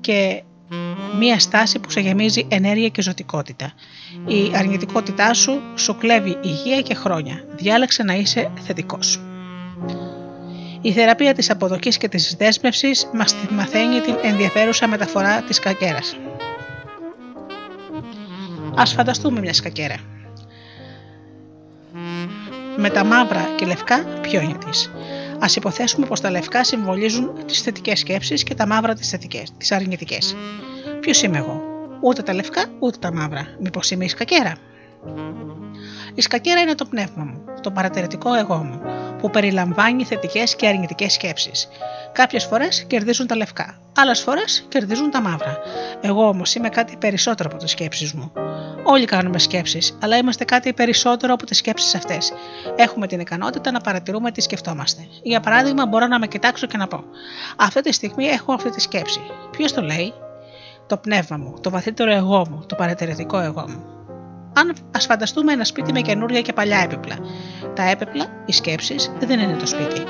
[0.00, 0.42] και
[1.24, 3.72] μία στάση που σε γεμίζει ενέργεια και ζωτικότητα.
[4.26, 7.44] Η αρνητικότητά σου σου κλέβει υγεία και χρόνια.
[7.56, 9.20] Διάλεξε να είσαι θετικός.
[10.80, 16.16] Η θεραπεία της αποδοκής και της δέσμευσης μας μαθαίνει την ενδιαφέρουσα μεταφορά της κακέρας.
[18.74, 19.96] Ας φανταστούμε μια σκακέρα.
[22.76, 24.90] Με τα μαύρα και λευκά ποιο είναι της.
[25.38, 29.72] Ας υποθέσουμε πως τα λευκά συμβολίζουν τις θετικές σκέψεις και τα μαύρα τις, θετικές, τις
[29.72, 30.36] αρνητικές.
[31.02, 31.62] Ποιος είμαι εγώ,
[32.00, 33.46] ούτε τα λευκά ούτε τα μαύρα.
[33.60, 34.54] Μήπως είμαι η σκακέρα;
[36.14, 38.80] Η σκακέρα είναι το πνεύμα μου, το παρατηρητικό εγώ μου,
[39.18, 41.68] που περιλαμβάνει θετικές και αρνητικές σκέψεις.
[42.12, 45.58] Κάποιες φορές κερδίζουν τα λευκά, άλλες φορές κερδίζουν τα μαύρα.
[46.00, 48.32] Εγώ όμως είμαι κάτι περισσότερο από τις σκέψεις μου.
[48.84, 52.32] Όλοι κάνουμε σκέψεις, αλλά είμαστε κάτι περισσότερο από τις σκέψεις αυτές.
[52.76, 55.06] Έχουμε την ικανότητα να παρατηρούμε τι σκεφτόμαστε.
[55.22, 57.04] Για παράδειγμα, μπορώ να με κοιτάξω και να πω:
[57.56, 59.20] Αυτή τη στιγμή έχω αυτή τη σκέψη.
[59.50, 60.12] Ποιος το λέει,
[60.92, 63.84] το πνεύμα μου, το βαθύτερο εγώ μου, το παρατηρητικό εγώ μου.
[64.52, 67.16] Αν ας φανταστούμε ένα σπίτι με καινούρια και παλιά έπιπλα.
[67.74, 70.02] Τα έπιπλα, οι σκέψεις, δεν είναι το σπίτι.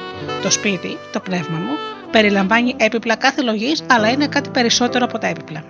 [0.43, 1.77] Το σπίτι, το πνεύμα μου,
[2.11, 5.65] περιλαμβάνει έπιπλα κάθε λογής, αλλά είναι κάτι περισσότερο από τα έπιπλα.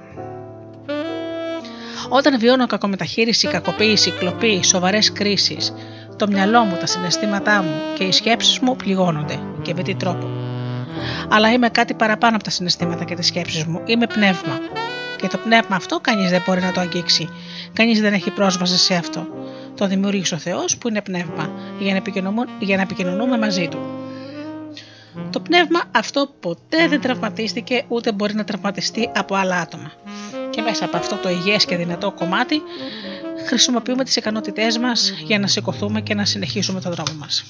[2.09, 5.75] Όταν βιώνω κακομεταχείριση, κακοποίηση, κλοπή, σοβαρές κρίσεις,
[6.17, 9.39] το μυαλό μου, τα συναισθήματά μου και οι σκέψεις μου πληγώνονται.
[9.63, 10.27] Και με τι τρόπο.
[11.29, 13.83] Αλλά είμαι κάτι παραπάνω από τα συναισθήματα και τις σκέψεις μου.
[13.85, 14.61] Είμαι πνεύμα.
[15.23, 17.29] Και το πνεύμα αυτό κανείς δεν μπορεί να το αγγίξει.
[17.73, 19.27] Κανείς δεν έχει πρόσβαση σε αυτό.
[19.77, 23.79] Το δημιούργησε ο Θεός που είναι πνεύμα, για να, για να επικοινωνούμε μαζί του.
[25.31, 29.93] Το πνεύμα αυτό ποτέ δεν τραυματίστηκε ούτε μπορεί να τραυματιστεί από άλλα άτομα.
[30.51, 32.63] Και μέσα από αυτό το υγιές και δυνατό κομμάτι
[33.47, 37.45] χρησιμοποιούμε τις ικανότητές μας για να σηκωθούμε και να συνεχίσουμε τον δρόμο μας.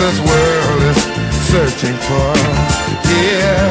[0.00, 1.00] This world is
[1.52, 2.32] searching for.
[3.04, 3.68] Yeah,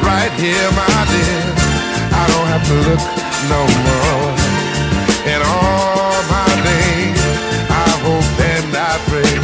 [0.00, 1.44] right here, my dear.
[2.16, 3.04] I don't have to look
[3.52, 4.32] no more.
[5.28, 7.20] In all my days,
[7.68, 9.36] I hope and I pray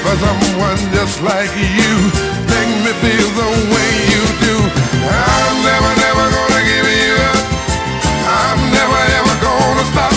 [0.00, 1.92] for someone just like you.
[2.48, 4.56] Make me feel the way you do.
[5.04, 7.44] I'm never, never gonna give you up.
[8.24, 10.16] I'm never, ever gonna stop.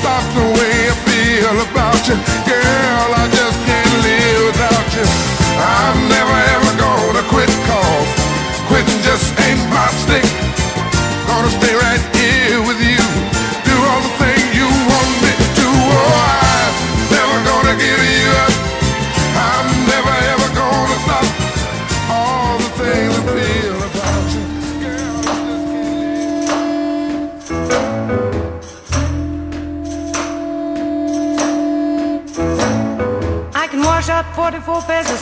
[0.00, 2.16] Stop the way I feel about you.
[2.48, 3.15] Girl,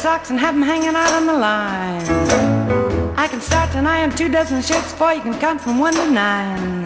[0.05, 2.05] socks and have them hanging out on the line.
[3.16, 6.07] I can start and iron two dozen shirts before you can count from one to
[6.11, 6.84] nine.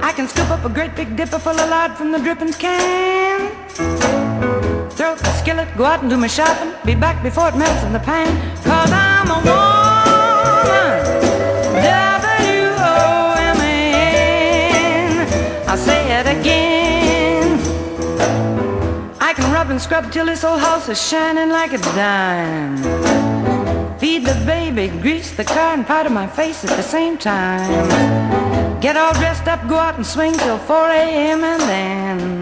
[0.00, 3.50] I can scoop up a great big dipper full of lard from the drippings can.
[4.96, 6.72] Throw up the skillet, go out and do my shopping.
[6.86, 8.30] Be back before it melts in the pan.
[19.80, 22.76] Scrub till this old house is shining like a dime.
[23.98, 27.88] Feed the baby, grease the car, and powder my face at the same time.
[28.80, 31.44] Get all dressed up, go out and swing till 4 a.m.
[31.44, 32.40] and then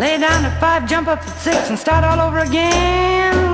[0.00, 3.49] lay down at 5, jump up at 6, and start all over again.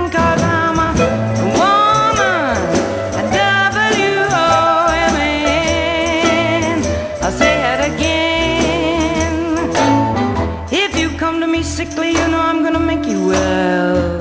[11.87, 14.21] Sickly, you know I'm gonna make you well.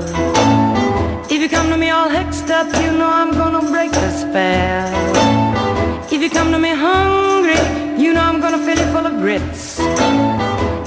[1.30, 4.92] If you come to me all hexed up, you know I'm gonna break the spell.
[6.12, 7.60] If you come to me hungry,
[8.02, 9.78] you know I'm gonna fill you full of grits.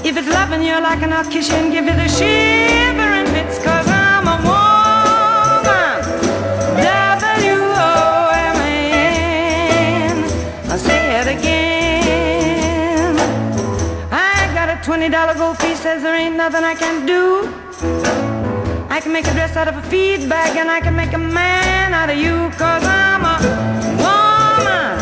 [0.04, 3.09] If it's loving you like and I'll kiss you and give you the shivering
[15.02, 17.48] a $20 gold piece, says there ain't nothing I can do.
[18.90, 21.18] I can make a dress out of a feed bag and I can make a
[21.18, 23.38] man out of you cause I'm a
[24.04, 24.98] woman.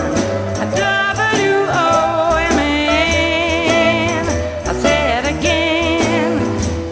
[0.62, 1.86] A W-O-M-A-N.
[4.68, 6.38] I'll say it again.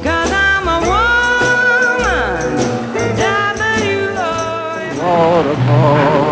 [0.02, 2.56] Cause I'm a woman.
[3.76, 4.16] W-O-M-A-N.
[5.66, 6.25] My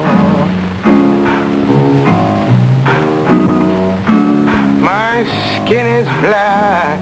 [5.75, 7.01] skin is black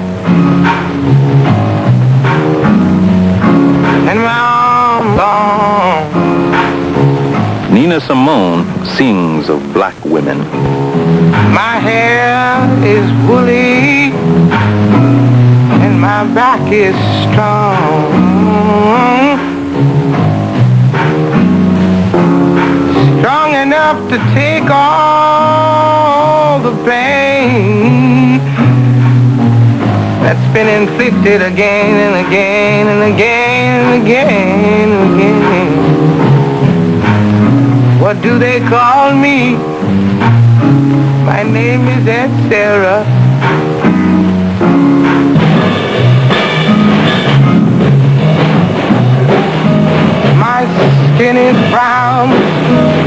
[4.09, 6.09] and my arm long.
[7.71, 10.39] Nina Simone sings of black women.
[11.53, 14.11] My hair is woolly
[15.83, 16.95] and my back is
[17.25, 18.09] strong.
[23.19, 28.12] Strong enough to take all the pain
[30.53, 35.73] been inflicted again and again and again and again and again.
[37.99, 39.55] What do they call me?
[41.25, 43.03] My name is Ed Sarah.
[50.37, 50.65] My
[51.15, 53.02] skin is brown.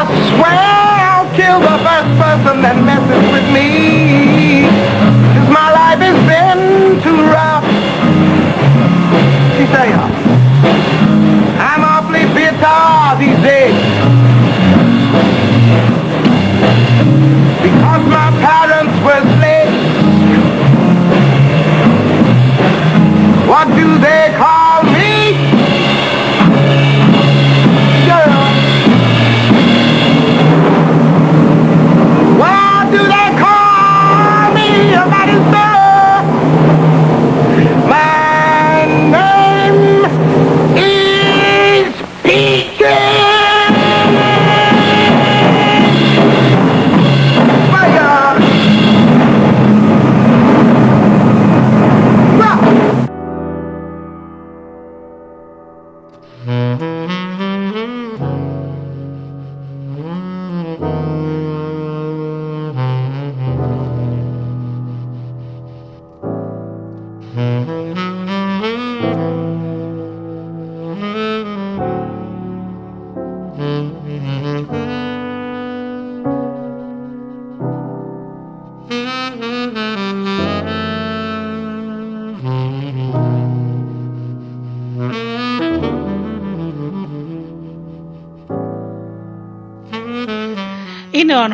[0.00, 0.56] I swear
[1.12, 4.64] I'll kill the first person that messes with me.
[5.36, 7.68] Cause my life has been too rough.
[9.60, 9.92] She say,
[11.60, 12.80] I'm awfully bitter
[13.20, 13.79] these days.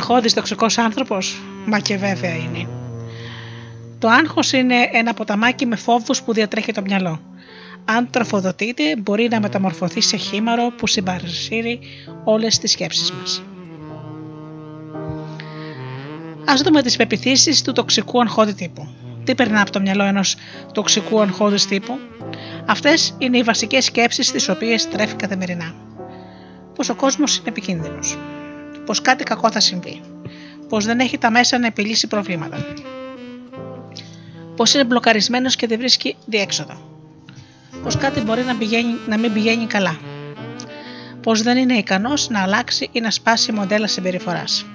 [0.08, 2.68] Αγχώδης τοξικός άνθρωπος; Μα και βέβαια είναι.
[3.98, 7.20] Το άγχος είναι ένα ποταμάκι με φόβους που διατρέχει το μυαλό.
[7.84, 11.80] Αν τροφοδοτείται μπορεί να μεταμορφωθεί σε χήμαρο που συμπαρασύρει
[12.24, 13.42] όλες τις σκέψεις μας.
[16.44, 18.88] Ας δούμε τις πεπιθήσεις του τοξικού αγχώδη τύπου.
[19.24, 20.36] Τι περνά από το μυαλό ενός
[20.72, 21.98] τοξικού αγχώδης τύπου;
[22.66, 25.74] Αυτές είναι οι βασικές σκέψεις τις οποίες τρέφει καθημερινά.
[26.74, 28.18] Πως ο κόσμος είναι επικίνδυνος
[28.86, 30.00] πως κάτι κακό θα συμβεί,
[30.68, 32.66] πως δεν έχει τα μέσα να επιλύσει προβλήματα,
[34.56, 36.80] πως είναι μπλοκαρισμένος και δεν βρίσκει διέξοδο,
[37.82, 39.98] πως κάτι μπορεί να, πηγαίνει, να μην πηγαίνει καλά,
[41.22, 44.66] πως δεν είναι ικανός να αλλάξει ή να σπάσει μοντέλα συμπεριφοράς.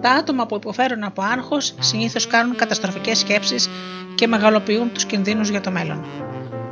[0.00, 3.68] Τα άτομα που υποφέρουν από άγχος συνήθως κάνουν καταστροφικές σκέψεις
[4.14, 6.04] και μεγαλοποιούν τους κινδύνους για το μέλλον.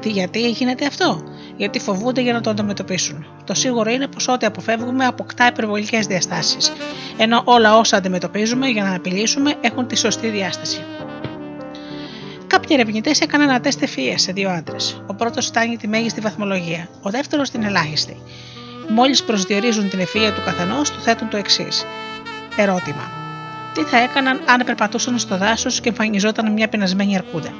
[0.01, 1.22] Τι γιατί γίνεται αυτό,
[1.57, 3.26] γιατί φοβούνται για να το αντιμετωπίσουν.
[3.44, 6.72] Το σίγουρο είναι πως ό,τι αποφεύγουμε αποκτά υπερβολικές διαστάσεις,
[7.16, 10.84] ενώ όλα όσα αντιμετωπίζουμε για να απειλήσουμε έχουν τη σωστή διάσταση.
[12.47, 15.03] Κάποιοι ερευνητές έκαναν ένα τεστ ευφυία σε δύο άντρες.
[15.07, 18.16] Ο πρώτος φτάνει τη μέγιστη βαθμολογία, ο δεύτερος την ελάχιστη.
[18.88, 21.84] Μόλις προσδιορίζουν την ευφυία του καθενός, του θέτουν το εξής.
[22.57, 23.11] Ερώτημα.
[23.74, 27.51] Τι θα έκαναν αν περπατούσαν στο δάσος και εμφανιζόταν μια πεινασμένη αρκούδα;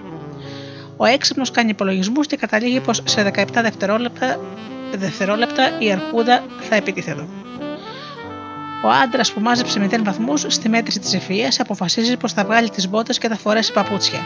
[0.97, 4.40] Ο έξυπνος κάνει υπολογισμούς και καταλήγει πως σε 17 δευτερόλεπτα,
[4.94, 7.26] δευτερόλεπτα η αρκούδα θα επιτίθεται.
[8.84, 12.88] Ο άντρας που μάζεψε 0 βαθμούς στη μέτρηση της ευφυία αποφασίζει πως θα βγάλει τις
[12.88, 14.20] μπότες και θα φορέσει παπούτσια.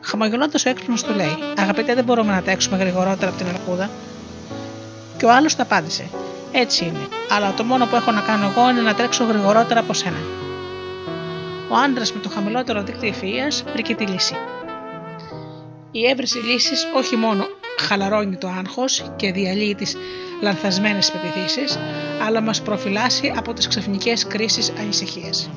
[0.00, 3.90] Χαμογελώντας ο έξυπνος του λέει: Αγαπητέ, δεν μπορούμε να τρέξουμε γρηγορότερα από την αρκούδα.
[5.16, 6.08] Και ο άλλος τα απάντησε:
[6.52, 9.92] Έτσι είναι, αλλά το μόνο που έχω να κάνω εγώ είναι να τρέξω γρηγορότερα από
[9.92, 10.18] σένα
[11.72, 14.34] ο άντρας με το χαμηλότερο δίκτυο ευφυία βρήκε τη λύση.
[15.90, 17.44] Η έβρεση λύσης όχι μόνο
[17.78, 19.96] χαλαρώνει το άγχος και διαλύει τις
[20.40, 21.78] λανθασμένες πεπιθήσεις,
[22.26, 25.50] αλλά μας προφυλάσσει από τις ξαφνικές κρίσεις ανησυχίας.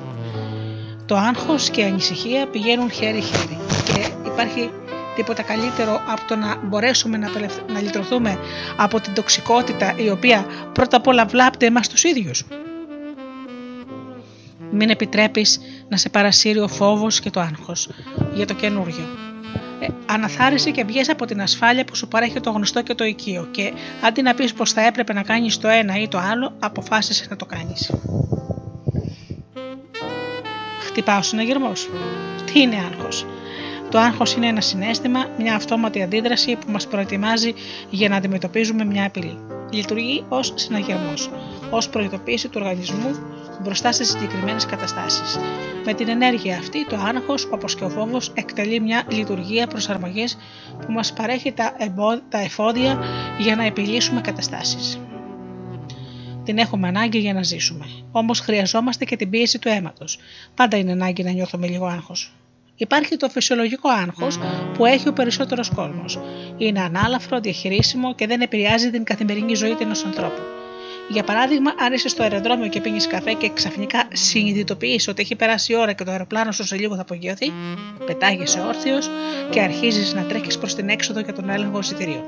[1.06, 4.70] Το άγχος και η ανησυχία πηγαίνουν χέρι-χέρι και υπάρχει
[5.16, 7.30] τίποτα καλύτερο από το να μπορέσουμε να,
[7.74, 8.40] να λυτρωθούμε
[8.78, 12.46] από την τοξικότητα η οποία πρώτα απ' όλα βλάπτει εμάς τους ίδιους.
[14.78, 15.60] Μην επιτρέπεις
[15.90, 17.90] να σε παρασύρει ο φόβος και το άγχος
[18.34, 19.06] για το καινούργιο.
[19.80, 23.48] Ε, αναθάρισε και βγες από την ασφάλεια που σου παρέχει το γνωστό και το οικείο
[23.52, 27.30] και αντί να πεις πως θα έπρεπε να κάνεις το ένα ή το άλλο, αποφάσισες
[27.30, 27.92] να το κάνεις.
[30.80, 31.90] Χτυπάω συναγερμός.
[32.46, 33.26] Τι είναι άγχος;
[33.90, 37.54] Το άγχος είναι ένα συνέστημα, μια αυτόματη αντίδραση που μας προετοιμάζει
[37.90, 39.38] για να αντιμετωπίζουμε μια απειλή.
[39.72, 41.30] Λειτουργεί ως συναγερμός,
[41.70, 43.16] ως προειδοποίηση του οργανισμού
[43.62, 45.40] μπροστά σε συγκεκριμένες καταστάσεις.
[45.86, 50.38] Με την ενέργεια αυτή, το άγχος, όπω και ο φόβο, εκτελεί μια λειτουργία προσαρμογής
[50.86, 51.74] που μας παρέχει τα,
[52.30, 53.00] τα εφόδια
[53.38, 55.00] για να επιλύσουμε καταστάσεις.
[56.44, 57.86] Την έχουμε ανάγκη για να ζήσουμε.
[58.12, 60.20] Όμως χρειαζόμαστε και την πίεση του αίματος.
[60.56, 62.34] Πάντα είναι ανάγκη να νιώθουμε λίγο άγχος.
[62.76, 64.40] Υπάρχει το φυσιολογικό άγχος
[64.74, 66.20] που έχει ο περισσότερος κόσμος.
[66.58, 70.42] Είναι ανάλαφρο, διαχειρίσιμο και δεν επηρεάζει την καθημερινή ζωή ενός ανθρώπου.
[71.10, 75.72] Για παράδειγμα, αν είσαι στο αεροδρόμιο και πίνεις καφέ και ξαφνικά συνειδητοποιείς ότι έχει περάσει
[75.72, 77.52] η ώρα και το αεροπλάνο σου σε λίγο θα απογειωθεί,
[78.06, 78.98] πετάγεσαι όρθιο
[79.50, 82.24] και αρχίζεις να τρέχεις προς την έξοδο για τον έλεγχο εισιτηρίων.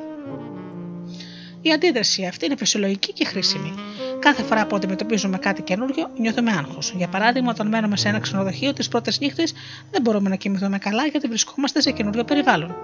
[1.61, 3.73] Η αντίδραση αυτή είναι φυσιολογική και χρήσιμη.
[4.19, 6.93] Κάθε φορά που αντιμετωπίζουμε κάτι καινούριο, νιώθουμε άγχος.
[6.97, 9.53] Για παράδειγμα, όταν μένουμε σε ένα ξενοδοχείο, τις πρώτες νύχτες
[9.91, 12.75] δεν μπορούμε να κοιμηθούμε καλά γιατί βρισκόμαστε σε καινούριο περιβάλλον.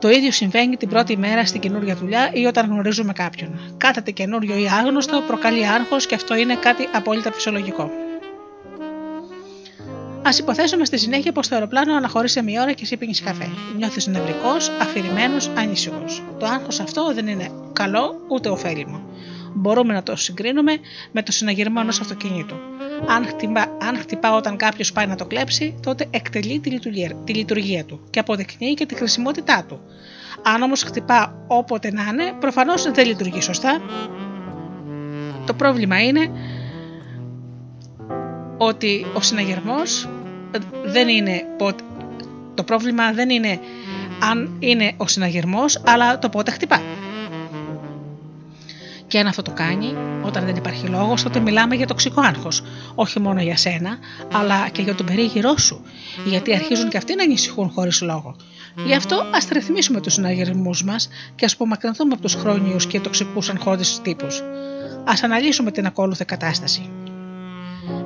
[0.00, 3.74] Το ίδιο συμβαίνει την πρώτη μέρα στην καινούργια δουλειά ή όταν γνωρίζουμε κάποιον.
[3.76, 7.82] Κάθε καινούριο ή άγνωστο προκαλεί άγχος και αυτό είναι κάτι απόλυτα φυσιολογικό.
[10.22, 13.48] Α υποθέσουμε στη συνέχεια πως το αεροπλάνο αναχωρεί σε μία ώρα και εσύ πίνεις καφέ.
[13.76, 16.22] Νιώθεις νευρικός, αφηρημένος, ανήσυχος.
[16.38, 19.00] Το άγχος αυτό δεν είναι καλό ούτε ωφέλιμο
[19.54, 20.76] μπορούμε να το συγκρίνουμε
[21.12, 22.54] με το συναγερμό ενός αυτοκινήτου.
[23.06, 27.32] Αν, χτυπά, αν χτυπά όταν κάποιος πάει να το κλέψει, τότε εκτελεί τη λειτουργία, τη
[27.32, 29.80] λειτουργία του και αποδεικνύει και τη χρησιμότητά του.
[30.42, 33.80] Αν όμως χτυπά όποτε να είναι, προφανώς δεν λειτουργεί σωστά.
[35.46, 36.30] Το πρόβλημα είναι
[38.56, 40.08] ότι ο συναγερμός
[40.84, 41.42] δεν είναι
[42.54, 43.60] το πρόβλημα δεν είναι
[44.30, 46.80] αν είναι ο συναγερμός αλλά το πότε χτυπά.
[49.10, 52.62] Και αν αυτό το κάνει, όταν δεν υπάρχει λόγος, τότε μιλάμε για τοξικό άγχος.
[52.94, 53.98] Όχι μόνο για σένα,
[54.32, 55.84] αλλά και για τον περίγυρό σου.
[56.24, 58.36] Γιατί αρχίζουν και αυτοί να ανησυχούν χωρίς λόγο.
[58.86, 63.48] Γι' αυτό ας ρυθμίσουμε τους συναγερμούς μας και ας απομακρυνθούμε από τους χρόνιους και τοξικούς
[63.48, 64.40] αγχώδεις τύπους.
[65.04, 66.90] Α αναλύσουμε την ακόλουθη κατάσταση.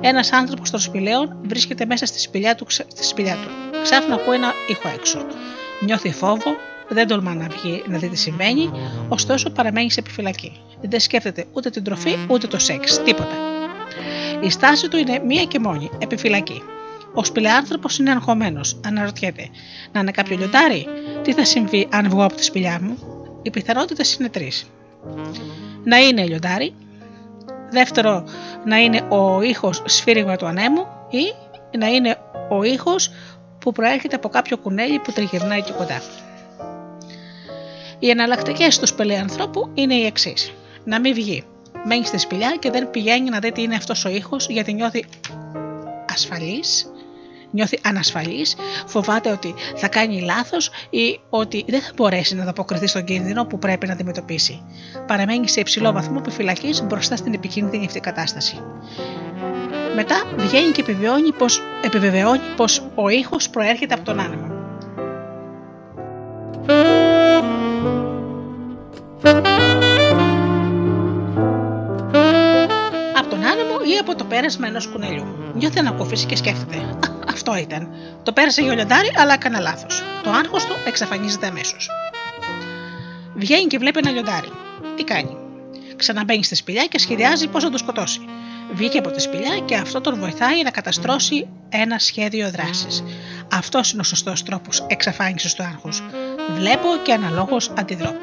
[0.01, 2.67] Ένας άνθρωπος των σπηλαίων βρίσκεται μέσα στη σπηλιά του.
[2.69, 3.49] Στη σπηλιά του.
[3.83, 5.19] Ξάφνα ακούει ένα ήχο έξω.
[5.81, 6.51] Νιώθει φόβο,
[6.89, 8.71] δεν τολμά να βγει να δει τι συμβαίνει,
[9.09, 10.61] ωστόσο παραμένει σε επιφυλακή.
[10.81, 13.37] Δεν σκέφτεται ούτε την τροφή ούτε το σεξ, τίποτα.
[14.41, 16.63] Η στάση του είναι μία και μόνη, επιφυλακή.
[17.15, 19.49] Ο σπηλεάνθρωπο είναι αγχωμένος, αναρωτιέται.
[19.93, 20.87] Να είναι κάποιο λιοντάρι,
[21.23, 22.99] τι θα συμβεί αν βγω από τη σπηλιά μου;
[23.43, 24.67] Οι πιθανότητες είναι τρεις.
[25.85, 26.75] Να είναι λιοντάρι,
[27.71, 28.25] δεύτερο
[28.65, 31.35] να είναι ο ήχος σφύριγμα του ανέμου ή
[31.79, 32.17] να είναι
[32.49, 33.11] ο ήχος
[33.59, 36.03] που προέρχεται από κάποιο κουνέλι που τριγυρνάει και κοντά.
[37.99, 40.53] Οι εναλλακτικές του σπηλεανθρώπου είναι οι εξής.
[40.85, 41.45] Να μην βγει.
[41.87, 45.05] Μένει στη σπηλιά και δεν πηγαίνει να δει τι είναι αυτός ο ήχος γιατί νιώθει
[46.13, 46.91] ασφαλής,
[47.51, 48.57] νιώθει ανασφαλής,
[48.87, 53.59] φοβάται ότι θα κάνει λάθος ή ότι δεν θα μπορέσει να ανταποκριθεί στον κίνδυνο που
[53.59, 54.63] πρέπει να αντιμετωπίσει.
[55.07, 58.61] Παραμένει σε υψηλό βαθμό επιφυλακής μπροστά στην επικίνδυνη αυτή κατάσταση.
[59.95, 64.53] Μετά βγαίνει και επιβεβαιώνει πως, επιβεβαιώνει πως ο ήχος προέρχεται από τον άνεμο.
[74.05, 75.27] Από το πέρασμα ενός κουνελιού.
[75.55, 76.77] Νιώθει ανακούφιση και σκέφτεται.
[76.77, 76.99] «Α,
[77.33, 77.89] Αυτό ήταν.
[78.23, 80.03] Το πέρασε για λιοντάρι, αλλά έκανα λάθος.
[80.23, 81.91] Το άγχος του εξαφανίζεται αμέσως.
[83.35, 84.49] Βγαίνει και βλέπει ένα λιοντάρι.
[84.97, 85.37] Τι κάνει;
[85.97, 88.21] Ξαναμπαίνει στη σπηλιά και σχεδιάζει πώς θα το σκοτώσει.
[88.73, 93.05] Βγήκε από τη σπηλιά και αυτό τον βοηθάει να καταστρώσει ένα σχέδιο δράσης.
[93.53, 96.03] Αυτός είναι ο σωστός τρόπος εξαφάνισης του άγχους.
[96.55, 98.15] Βλέπω και αναλόγως αντιδρώ.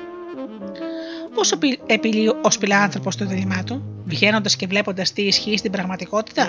[1.36, 1.52] Πώς
[1.86, 6.48] επιλύει ο σπηλάνθρωπο το δίλημά του, βγαίνοντας και βλέποντας τι ισχύει στην πραγματικότητα,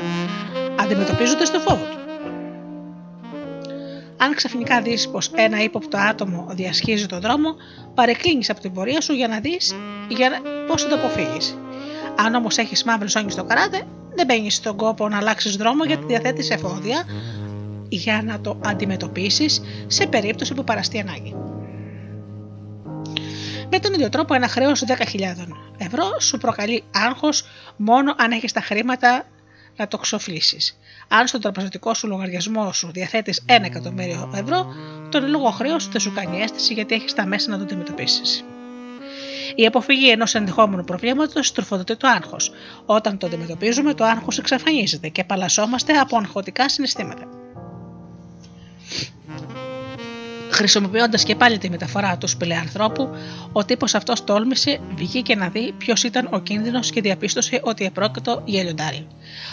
[0.81, 1.99] αντιμετωπίζοντας το φόβο του;
[4.17, 7.55] Αν ξαφνικά δεις πως ένα ύποπτο άτομο διασχίζει τον δρόμο,
[7.95, 9.75] παρεκκλίνεις από την πορεία σου για να δεις
[10.67, 11.59] πώς θα το αποφύγεις.
[12.17, 13.83] Αν όμως έχεις μαύρη ζώνη στο καράτε,
[14.15, 17.05] δεν μπαίνεις στον κόπο να αλλάξεις δρόμο γιατί διαθέτεις εφόδια
[17.89, 21.35] για να το αντιμετωπίσεις σε περίπτωση που παραστεί ανάγκη.
[23.75, 24.97] Με τον ίδιο τρόπο, ένα χρέος 10.000
[25.79, 27.45] ευρώ σου προκαλεί άγχος
[27.77, 29.25] μόνο αν έχεις τα χρήματα
[29.77, 30.79] να το ξοφλήσεις.
[31.09, 34.67] Αν στον τραπεζικό σου λογαριασμό σου διαθέτεις 1 εκατομμύριο ευρώ,
[35.09, 38.45] τον λόγο χρέος δεν σου κάνει αίσθηση γιατί έχεις τα μέσα να το αντιμετωπίσεις.
[39.55, 42.51] Η αποφυγή ενός ενδεχόμενου προβλήματος τροφοδοτεί το άγχος.
[42.87, 47.27] Όταν το αντιμετωπίζουμε, το άγχος εξαφανίζεται και απαλλασσόμαστε από αγχωτικά συναισθήματα.
[50.53, 53.09] Χρησιμοποιώντας και πάλι τη μεταφορά του σπηλεανθρώπου,
[53.53, 58.43] ο τύπος αυτός τόλμησε, βγήκε να δει ποιος ήταν ο κίνδυνος και διαπίστωσε ότι επρόκειτο
[58.45, 59.07] για λιοντάρι.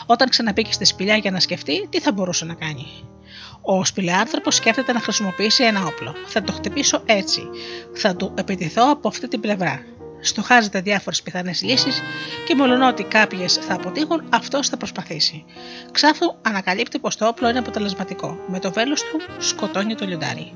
[0.06, 2.86] Όταν ξαναπήκε στη σπηλιά για να σκεφτεί, τι θα μπορούσε να κάνει.
[3.62, 6.16] Ο σπηλεάνθρωπο σκέφτεται να χρησιμοποιήσει ένα όπλο.
[6.28, 7.42] Θα το χτυπήσω έτσι.
[7.94, 9.82] Θα του επιτηθώ από αυτή την πλευρά.
[10.22, 12.02] Στοχάζεται διάφορες πιθανές λύσεις
[12.48, 15.46] και μολονότι κάποιες θα αποτύχουν, αυτός θα προσπαθήσει.
[15.92, 18.38] Ξάφου ανακαλύπτει πως το όπλο είναι αποτελεσματικό.
[18.48, 20.54] Με το βέλος του σκοτώνει το λιοντάρι.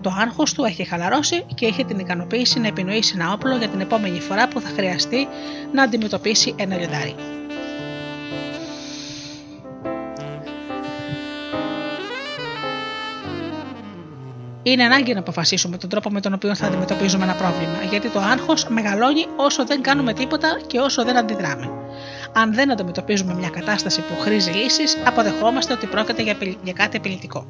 [0.00, 3.80] Το άγχος του έχει χαλαρώσει και είχε την ικανοποίηση να επινοήσει ένα όπλο για την
[3.80, 5.28] επόμενη φορά που θα χρειαστεί
[5.72, 7.14] να αντιμετωπίσει ένα λιοντάρι.
[14.66, 18.18] Είναι ανάγκη να αποφασίσουμε τον τρόπο με τον οποίο θα αντιμετωπίζουμε ένα πρόβλημα, γιατί το
[18.18, 21.70] άγχος μεγαλώνει όσο δεν κάνουμε τίποτα και όσο δεν αντιδράμε.
[22.32, 27.46] Αν δεν αντιμετωπίζουμε μια κατάσταση που χρήζει λύση, αποδεχόμαστε ότι πρόκειται για, για κάτι επιλητικό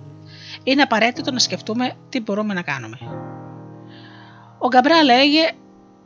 [0.65, 2.99] είναι απαραίτητο να σκεφτούμε τι μπορούμε να κάνουμε.
[4.59, 5.51] Ο Γκαμπρά λέγε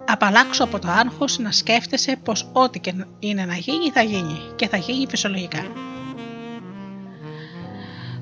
[0.07, 4.69] απαλλάξω από το άγχος να σκέφτεσαι πως ό,τι και είναι να γίνει θα γίνει και
[4.69, 5.63] θα γίνει φυσιολογικά.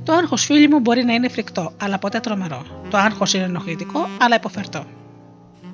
[0.06, 2.66] Το άγχος φίλοι μου μπορεί να είναι φρικτό, αλλά ποτέ τρομερό.
[2.90, 4.78] Το άγχος είναι ενοχλητικό, αλλά υποφερτό.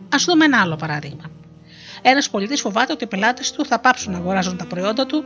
[0.08, 1.30] Α δούμε ένα άλλο παράδειγμα.
[2.02, 5.24] Ένας πολιτή φοβάται ότι οι πελάτες του θα πάψουν να αγοράζουν τα προϊόντα του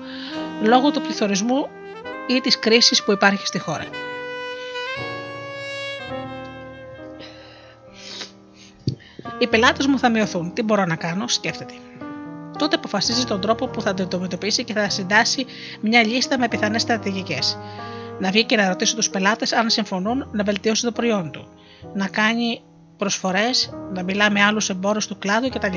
[0.62, 1.68] λόγω του πληθωρισμού
[2.26, 3.84] ή της κρίσης που υπάρχει στη χώρα.
[9.38, 10.52] Οι πελάτες μου θα μειωθούν.
[10.52, 11.74] Τι μπορώ να κάνω, σκέφτεται.
[12.58, 15.46] Τότε αποφασίζει τον τρόπο που θα το αντιμετωπίσει και θα συντάσει
[15.80, 17.58] μια λίστα με πιθανές στρατηγικές
[18.18, 21.48] να βγει και να ρωτήσει τους πελάτες αν συμφωνούν να βελτιώσει το προϊόν του,
[21.94, 22.62] να κάνει
[22.96, 25.74] προσφορές, να μιλά με άλλους εμπόρους του κλάδου κτλ.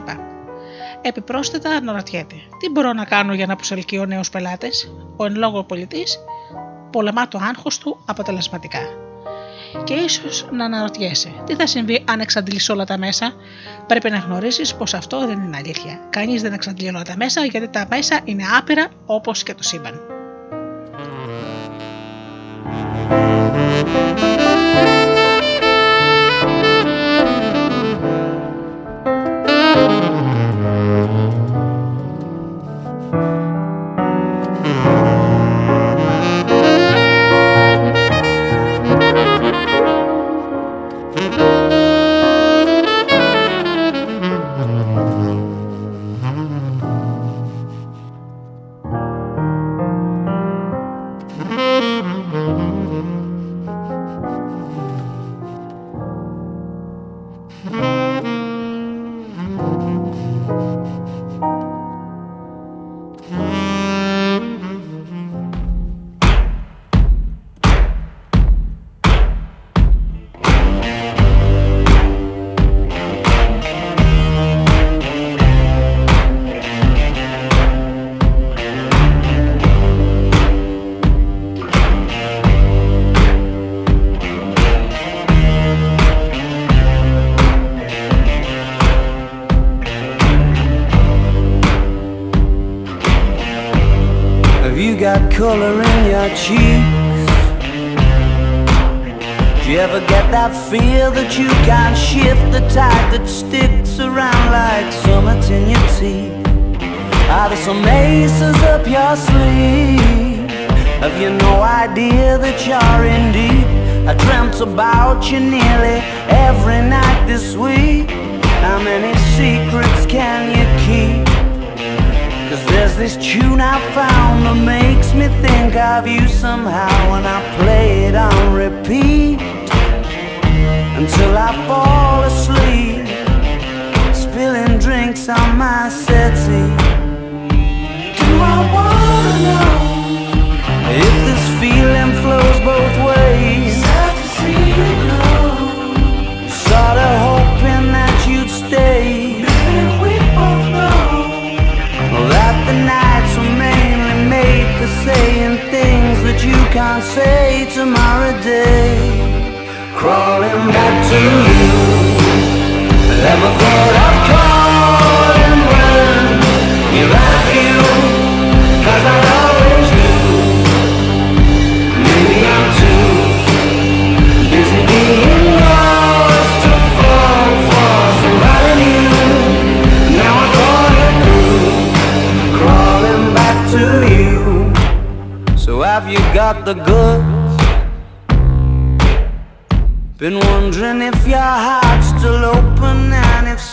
[1.02, 6.20] Επιπρόσθετα αναρωτιέται, τι μπορώ να κάνω για να προσελκύω νέους πελάτες, ο εν λόγω πολιτής
[6.92, 8.80] πολεμά το άγχος του αποτελεσματικά.
[9.84, 13.34] Και ίσως να αναρωτιέσαι, τι θα συμβεί αν εξαντλησει όλα τα μέσα;
[13.88, 16.00] Πρέπει να γνωρίσεις πως αυτό δεν είναι αλήθεια.
[16.10, 20.19] Κανείς δεν εξαντλεί όλα τα μέσα γιατί τα μέσα είναι άπειρα όπως και το σύμπαν.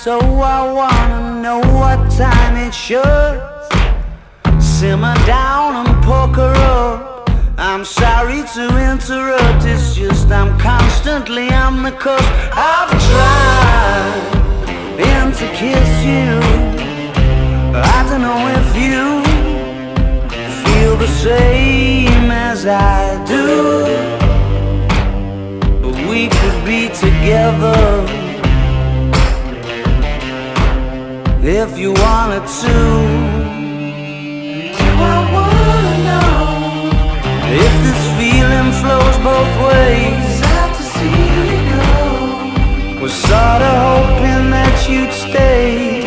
[0.06, 3.42] So I wanna know what time it should
[4.62, 7.28] Simmer down and poker up.
[7.58, 12.30] I'm sorry to interrupt It's just I'm constantly on the coast.
[12.52, 16.38] I've tried been to kiss you.
[17.74, 19.06] I don't know if you
[20.62, 23.82] feel the same as I do
[25.82, 28.25] But we could be together.
[31.48, 32.74] if you wanted to.
[34.78, 36.90] Do I wanna know
[37.64, 40.42] if this feeling flows both ways?
[40.42, 43.00] Out to see you go.
[43.00, 46.02] Was sorta hoping that you'd stay.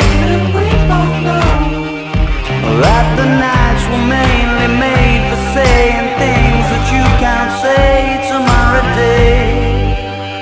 [2.83, 9.55] That the nights were mainly made for saying things that you can't say tomorrow day?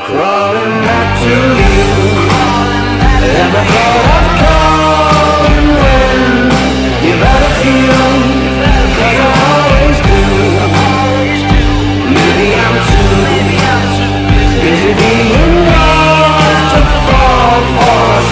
[0.05, 1.85] Crawling back to you.
[3.33, 4.06] Never thought.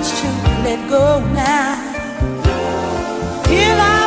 [0.00, 0.28] much to
[0.64, 1.76] let go now.
[3.46, 3.99] Here I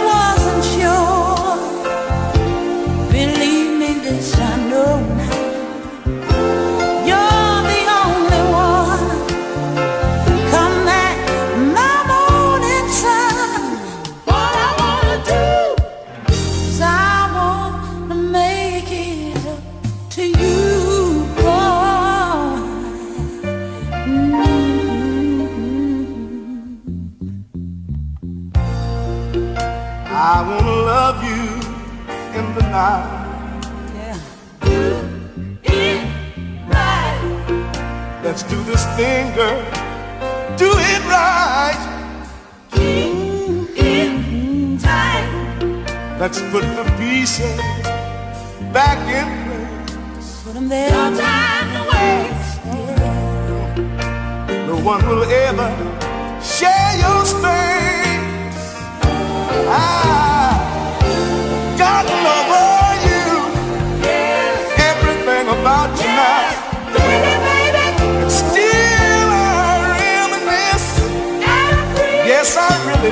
[32.74, 34.18] Yeah.
[34.64, 34.72] do
[35.62, 36.02] it
[36.68, 38.22] right.
[38.24, 39.62] Let's do this thing, girl.
[40.58, 41.78] Do it right.
[42.72, 45.30] Keep it tight.
[46.20, 47.62] Let's put the pieces
[48.74, 50.42] back in place.
[50.44, 50.90] Put them there.
[50.90, 52.66] No time to waste.
[54.66, 55.70] No one will ever
[56.42, 58.66] share your space.
[59.70, 60.03] I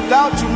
[0.04, 0.51] without you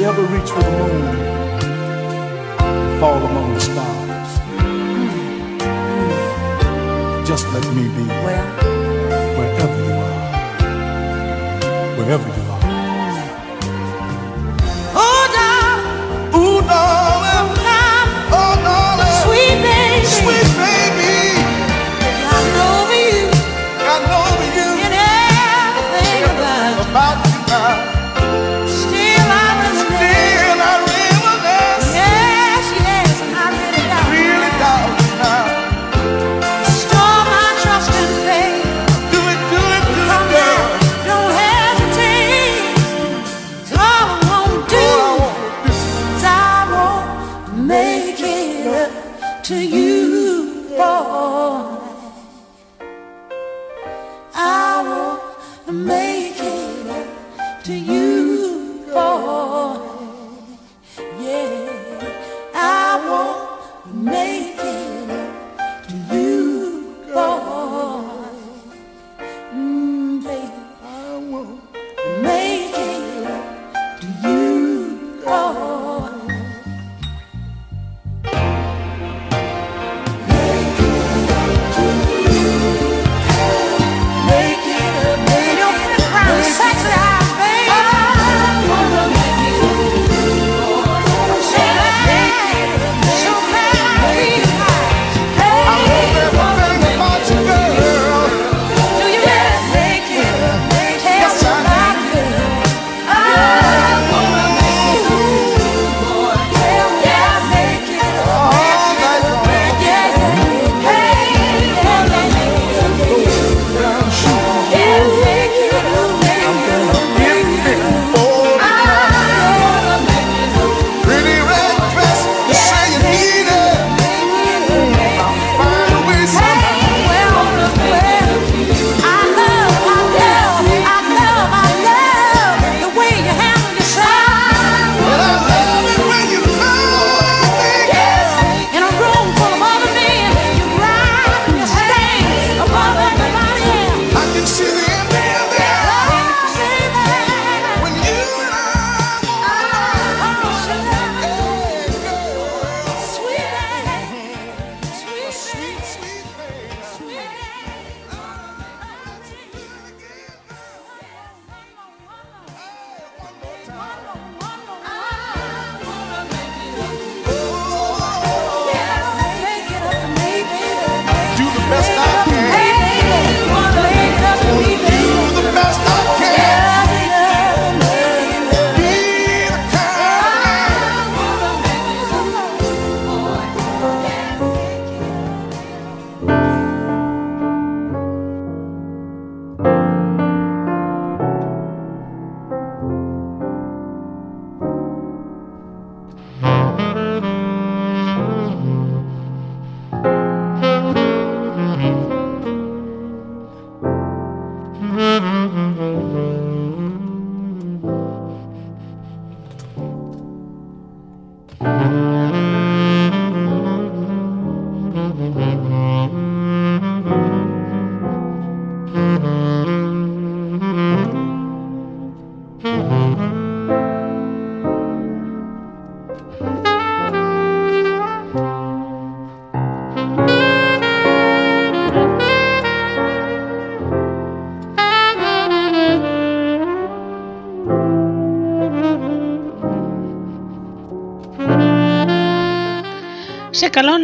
[0.00, 1.04] could ever reach for the moon
[2.58, 4.30] and fall among the stars.
[7.28, 8.46] Just let me be well.
[9.36, 10.22] wherever you are,
[11.98, 12.39] wherever you are.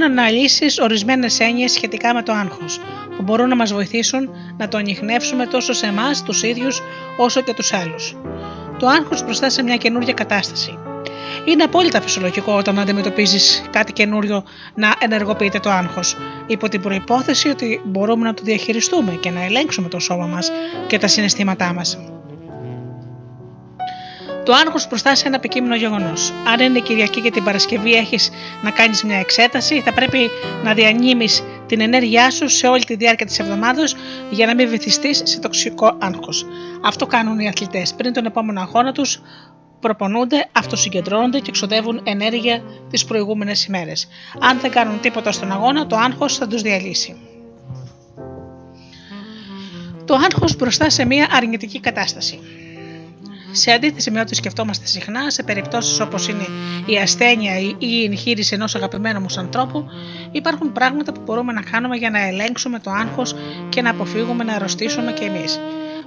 [0.05, 2.81] Αναλύσεις ορισμένες έννοιες σχετικά με το άγχος,
[3.17, 6.83] που μπορούν να μας βοηθήσουν να το ανοιχνεύσουμε τόσο σε εμάς τους ίδιους
[7.17, 8.17] όσο και τους άλλους.
[8.79, 10.79] Το άγχος μπροστά σε μια καινούργια κατάσταση.
[11.45, 14.45] Είναι απόλυτα φυσιολογικό όταν αντιμετωπίζεις κάτι καινούριο
[14.75, 16.17] να ενεργοποιείται το άγχος,
[16.47, 20.51] υπό την προπόθεση ότι μπορούμε να το διαχειριστούμε και να ελέγξουμε το σώμα μας
[20.87, 21.99] και τα συναισθήματά μας.
[24.47, 26.33] Το άγχος μπροστά σε ένα επικείμενο γεγονός.
[26.47, 28.31] Αν είναι Κυριακή και την Παρασκευή έχεις
[28.63, 30.31] να κάνεις μια εξέταση, θα πρέπει
[30.65, 33.83] να διανύμεις την ενέργειά σου σε όλη τη διάρκεια της εβδομάδα
[34.31, 36.47] για να μην βυθιστείς σε τοξικό άγχος.
[36.83, 37.95] Αυτό κάνουν οι αθλητές.
[37.95, 39.21] Πριν τον επόμενο αγώνα τους,
[39.81, 44.09] προπονούνται, αυτοσυγκεντρώνονται και εξοδεύουν ενέργεια τις προηγούμενες ημέρες.
[44.41, 47.17] Αν δεν κάνουν τίποτα στον αγώνα, το άγχος θα τους διαλύσει.
[50.05, 52.41] Το άγχος μπροστά σε μια αρνητική κατάσταση.
[53.57, 56.47] Σε αντίθεση με ό,τι σκεφτόμαστε συχνά, σε περιπτώσεις όπως είναι
[56.87, 59.87] η ασθένεια ή η εγχείρηση ενός αγαπημένου μας ανθρώπου,
[60.33, 63.35] υπάρχουν πράγματα που μπορούμε να κάνουμε για να ελέγξουμε το άγχος
[63.69, 65.61] και να αποφύγουμε να αρρωστήσουμε κι εμείς.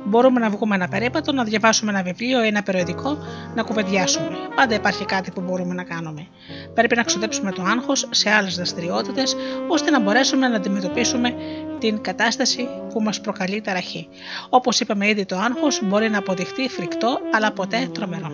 [0.05, 3.17] Μπορούμε να βγούμε ένα περίπατο, να διαβάσουμε ένα βιβλίο ή ένα περιοδικό,
[3.55, 4.29] να κουβεντιάσουμε.
[4.55, 6.27] Πάντα υπάρχει κάτι που μπορούμε να κάνουμε.
[6.73, 9.35] Πρέπει να ξοδέψουμε το άγχος σε άλλες δραστηριότητες,
[9.67, 11.33] ώστε να μπορέσουμε να αντιμετωπίσουμε
[11.79, 14.07] την κατάσταση που μας προκαλεί ταραχή.
[14.49, 18.31] Όπως είπαμε ήδη το άγχος μπορεί να αποδειχτεί φρικτό αλλά ποτέ τρομερό.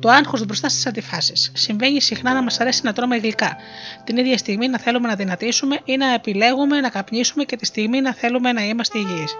[0.00, 1.52] Το άγχος μπροστά στις αντιφάσεις.
[1.54, 3.56] Συμβαίνει συχνά να μας αρέσει να τρώμε γλυκά.
[4.04, 8.00] Την ίδια στιγμή να θέλουμε να δυνατήσουμε ή να επιλέγουμε να καπνίσουμε και τη στιγμή
[8.00, 9.34] να θέλουμε να είμαστε υγιείς.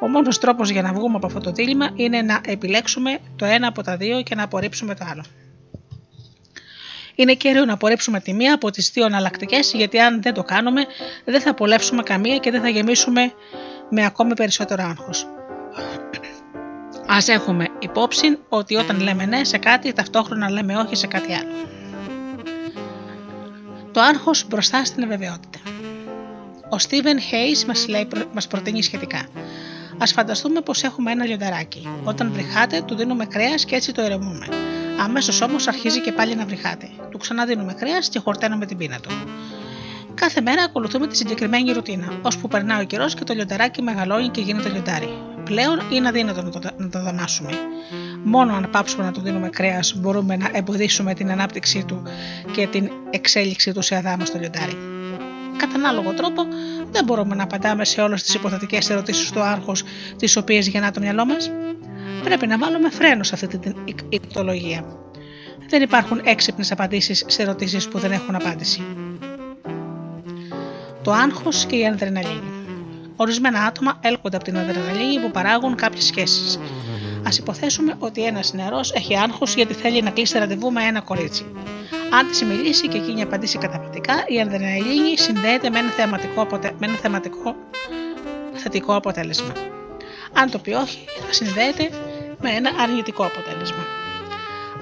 [0.00, 3.66] Ο μόνος τρόπος για να βγούμε από αυτό το δίλημα είναι να επιλέξουμε το ένα
[3.68, 5.24] από τα δύο και να απορρίψουμε το άλλο.
[7.14, 10.86] Είναι καιρό να απορρίψουμε τη μία από τις δύο εναλλακτικές, γιατί αν δεν το κάνουμε,
[11.24, 13.32] δεν θα απολαύσουμε καμία και δεν θα γεμίσουμε
[13.90, 15.26] με ακόμη περισσότερο άγχος.
[17.06, 21.52] Α έχουμε υπόψη ότι όταν λέμε ναι σε κάτι, ταυτόχρονα λέμε όχι σε κάτι άλλο.
[23.92, 25.58] Το άγχος μπροστά στην αβεβαιότητα.
[26.68, 29.26] Ο Στίβεν Hayes μας, λέει, μας προτείνει σχετικά.
[29.98, 31.88] Α φανταστούμε πως έχουμε ένα λιονταράκι.
[32.04, 34.46] Όταν βρυχάτε, του δίνουμε κρέας και έτσι το ερεμούμε.
[35.00, 36.88] Αμέσως όμως αρχίζει και πάλι να βρυχάτε.
[37.10, 39.10] Του ξαναδίνουμε κρέας και χορταίνουμε την πείνα του.
[40.14, 44.40] Κάθε μέρα ακολουθούμε τη συγκεκριμένη ρουτίνα, ώσπου περνάει ο καιρός και το λιονταράκι μεγαλώνει και
[44.40, 45.08] γίνεται λιοντάρι.
[45.44, 47.50] Πλέον είναι αδύνατο να το, να το δαμάσουμε.
[48.24, 52.02] Μόνο αν πάψουμε να του δίνουμε κρέας μπορούμε να εμποδίσουμε την ανάπτυξή του
[52.52, 54.76] και την εξέλιξή του σε αδάμαστο λιοντάρι.
[55.56, 56.42] Κατά ανάλογο τρόπο,
[56.94, 59.82] δεν μπορούμε να απαντάμε σε όλες τις υποθετικές ερωτήσεις του άρχους,
[60.16, 61.50] τις οποίες γεννά το μυαλό μας.
[62.24, 63.74] Πρέπει να βάλουμε φρένο σε αυτή την
[64.08, 64.84] ηκτολογία.
[65.68, 68.82] Δεν υπάρχουν έξυπνες απαντήσεις σε ερωτήσεις που δεν έχουν απάντηση.
[71.02, 72.50] Το άγχος και η αδρεναλίνη.
[73.16, 76.58] Ορισμένα άτομα έλκονται από την αδρεναλίνη που παράγουν κάποιες σχέσεις.
[77.24, 81.46] Α υποθέσουμε ότι ένας νεαρός έχει άγχος γιατί θέλει να κλείσει ραντεβού με ένα κορίτσι.
[82.10, 86.72] Αν της μιλήσει και εκείνη απαντήσει καταπληκτικά, η αδρεναλίνη συνδέεται με ένα, θεαματικό, αποτε...
[86.78, 87.56] με ένα θεματικό
[88.54, 89.52] θετικό αποτέλεσμα.
[90.32, 91.90] Αν το πει όχι, θα συνδέεται
[92.40, 94.03] με ένα αρνητικό αποτέλεσμα.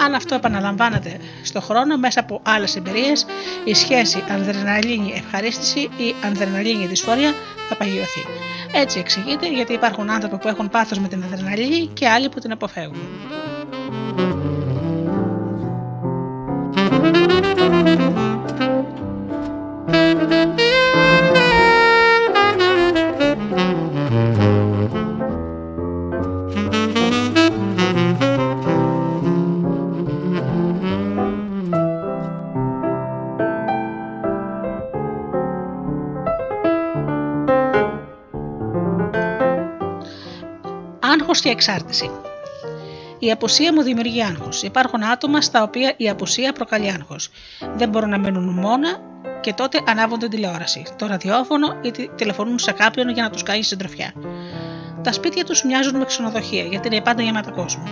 [0.00, 3.26] Αν αυτό επαναλαμβάνεται στο χρόνο μέσα από άλλες εμπειρίες,
[3.64, 7.34] η σχέση αδρεναλίνη ευχαρίστηση ή αδρεναλίνη δυσφορία
[7.68, 8.24] θα παγιωθεί.
[8.72, 12.52] Έτσι εξηγείται γιατί υπάρχουν άνθρωποι που έχουν πάθος με την αδρεναλίνη και άλλοι που την
[12.52, 13.08] αποφεύγουν.
[41.32, 42.10] Άγχος και εξάρτηση.
[43.18, 44.62] Η απουσία μου δημιουργεί άγχος.
[44.62, 47.30] Υπάρχουν άτομα στα οποία η απουσία προκαλεί άγχος.
[47.76, 49.00] Δεν μπορούν να μένουν μόνα
[49.40, 53.62] και τότε ανάβουν την τηλεόραση, το ραδιόφωνο ή τηλεφωνούν σε κάποιον για να τους κάνει
[53.62, 54.12] συντροφιά.
[55.02, 57.84] Τα σπίτια τους μοιάζουν με ξενοδοχεία γιατί είναι πάντα γεμάτα κόσμο.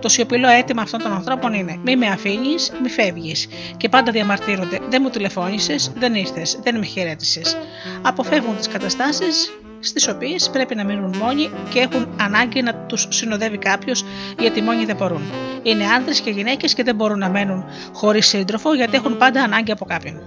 [0.00, 3.48] Το σιωπηλό αίτημα αυτών των ανθρώπων είναι μη με αφήνεις, μη φεύγεις.
[3.76, 7.56] Και πάντα διαμαρτύρονται: Δεν μου τηλεφώνησες, δεν ήρθες, δεν με χαιρέτησες.
[8.02, 13.58] Αποφεύγουν τις καταστάσεις στις οποίες πρέπει να μείνουν μόνοι και έχουν ανάγκη να τους συνοδεύει
[13.58, 14.04] κάποιος
[14.38, 15.22] γιατί μόνοι δεν μπορούν.
[15.62, 19.72] Είναι άντρες και γυναίκες και δεν μπορούν να μένουν χωρίς σύντροφο γιατί έχουν πάντα ανάγκη
[19.72, 20.20] από κάποιον.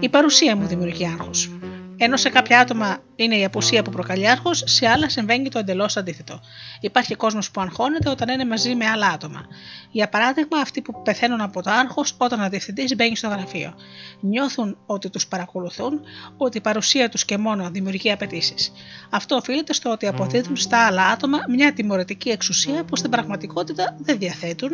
[0.00, 1.50] Η παρουσία μου δημιουργεί άγχος.
[1.96, 5.96] Ενώ σε κάποια άτομα είναι η απουσία που προκαλεί άγχο, σε άλλα συμβαίνει το εντελώς
[5.96, 6.40] αντίθετο.
[6.80, 9.46] Υπάρχει κόσμος που αγχώνεται όταν είναι μαζί με άλλα άτομα.
[9.90, 13.74] Για παράδειγμα, αυτοί που πεθαίνουν από το άγχο όταν ο διευθυντής μπαίνει στο γραφείο.
[14.20, 16.00] Νιώθουν ότι τους παρακολουθούν,
[16.36, 18.72] ότι η παρουσία τους και μόνο δημιουργεί απαιτήσεις.
[19.10, 24.18] Αυτό οφείλεται στο ότι αποδίδουν στα άλλα άτομα μια τιμωρητική εξουσία που στην πραγματικότητα δεν
[24.18, 24.70] διαθέτουν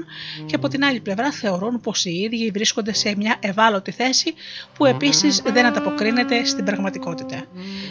[0.47, 4.35] και από την άλλη πλευρά θεωρούν πως οι ίδιοι βρίσκονται σε μια ευάλωτη θέση
[4.77, 7.45] που επίσης δεν ανταποκρίνεται στην πραγματικότητα.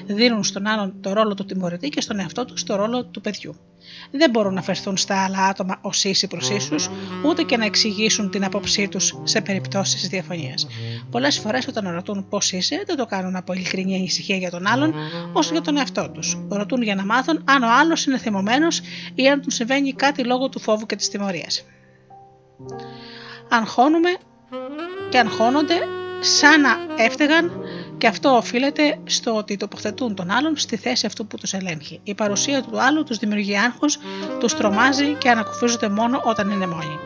[0.06, 3.56] Δίνουν στον άλλον το ρόλο του τιμωρητή και στον εαυτό του το ρόλο του παιδιού.
[4.12, 6.90] Δεν μπορούν να φερθούν στα άλλα άτομα ως ίσοι προς ίσους,
[7.26, 10.68] ούτε και να εξηγήσουν την άποψή τους σε περιπτώσεις διαφωνίας.
[11.12, 14.94] Πολλές φορές όταν ρωτούν πώς είσαι, δεν το κάνουν από ειλικρινή ανησυχία για τον άλλον,
[15.34, 16.38] όσο για τον εαυτό τους.
[16.50, 18.82] Ρωτούν για να μάθουν αν ο άλλος είναι θυμωμένος
[19.16, 21.64] ή αν του συμβαίνει κάτι λόγω του φόβου και της τιμωρίας.
[23.50, 24.10] Αγχώνουμε
[25.10, 25.76] και αγχώνονται
[26.20, 27.52] σαν να έφταιγαν
[27.98, 32.00] και αυτό οφείλεται στο ότι τοποθετούν τον άλλον στη θέση αυτού που τους ελέγχει.
[32.04, 34.00] Η παρουσία του άλλου τους δημιουργεί άγχος,
[34.40, 37.00] τους τρομάζει και ανακουφίζονται μόνο όταν είναι μόνοι.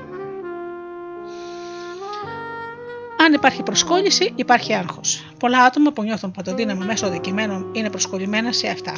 [3.26, 5.26] Αν υπάρχει προσκόλληση, υπάρχει άγχος.
[5.40, 8.94] Πολλά άτομα που νιώθουν παντοδύναμο μέσω δικημένων είναι προσκολλημένα σε αυτά.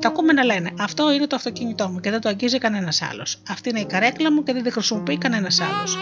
[0.00, 3.42] Τα ακούμε να λένε: Αυτό είναι το αυτοκίνητό μου και δεν το αγγίζει κανένας άλλος.
[3.48, 5.98] Αυτή είναι η καρέκλα μου και δεν τη χρησιμοποιεί κανένας άλλος.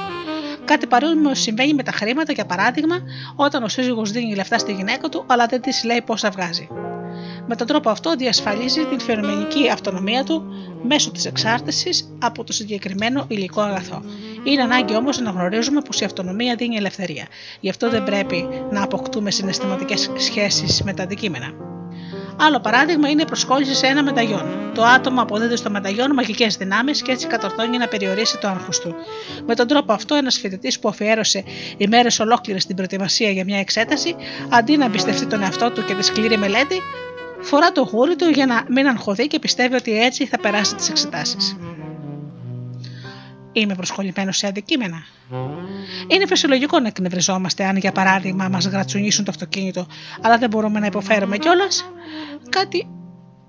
[0.65, 2.97] Κάτι παρόμοιο συμβαίνει με τα χρήματα, για παράδειγμα,
[3.37, 6.69] όταν ο σύζυγος δίνει λεφτά στη γυναίκα του, αλλά δεν της λέει πόσα βγάζει.
[7.47, 10.45] Με τον τρόπο αυτό διασφαλίζει την φαινομενική αυτονομία του
[10.83, 14.03] μέσω της εξάρτησης από το συγκεκριμένο υλικό αγαθό.
[14.45, 17.27] Είναι ανάγκη όμως να γνωρίζουμε πως η αυτονομία δίνει ελευθερία.
[17.61, 21.76] Γι' αυτό δεν πρέπει να αποκτούμε συναισθηματικές σχέσεις με τα αντικείμενα.
[22.41, 24.71] Άλλο παράδειγμα είναι η προσκόλληση σε ένα μεταγιόν.
[24.75, 28.95] Το άτομο αποδίδει στο μεταγιόν μαγικές δυνάμεις και έτσι κατορθώνει να περιορίσει το άγχος του.
[29.47, 31.45] Με τον τρόπο αυτό, ένας φοιτητής που αφιέρωσε
[31.77, 34.17] ημέρες ολόκληρες στην προετοιμασία για μια εξέταση,
[34.49, 36.81] αντί να εμπιστευτεί τον εαυτό του και τη σκληρή μελέτη,
[37.41, 40.89] φορά το γούρι του για να μην αγχωθεί και πιστεύει ότι έτσι θα περάσει τις
[40.89, 41.57] εξετάσεις.
[43.61, 45.03] Είμαι προσχολημένο σε αντικείμενα.
[46.07, 49.87] Είναι φυσιολογικό να εκνευριζόμαστε αν, για παράδειγμα, μας γρατσουνίσουν το αυτοκίνητο,
[50.23, 51.85] αλλά δεν μπορούμε να υποφέρουμε κιόλας.
[52.51, 52.89] Κάτι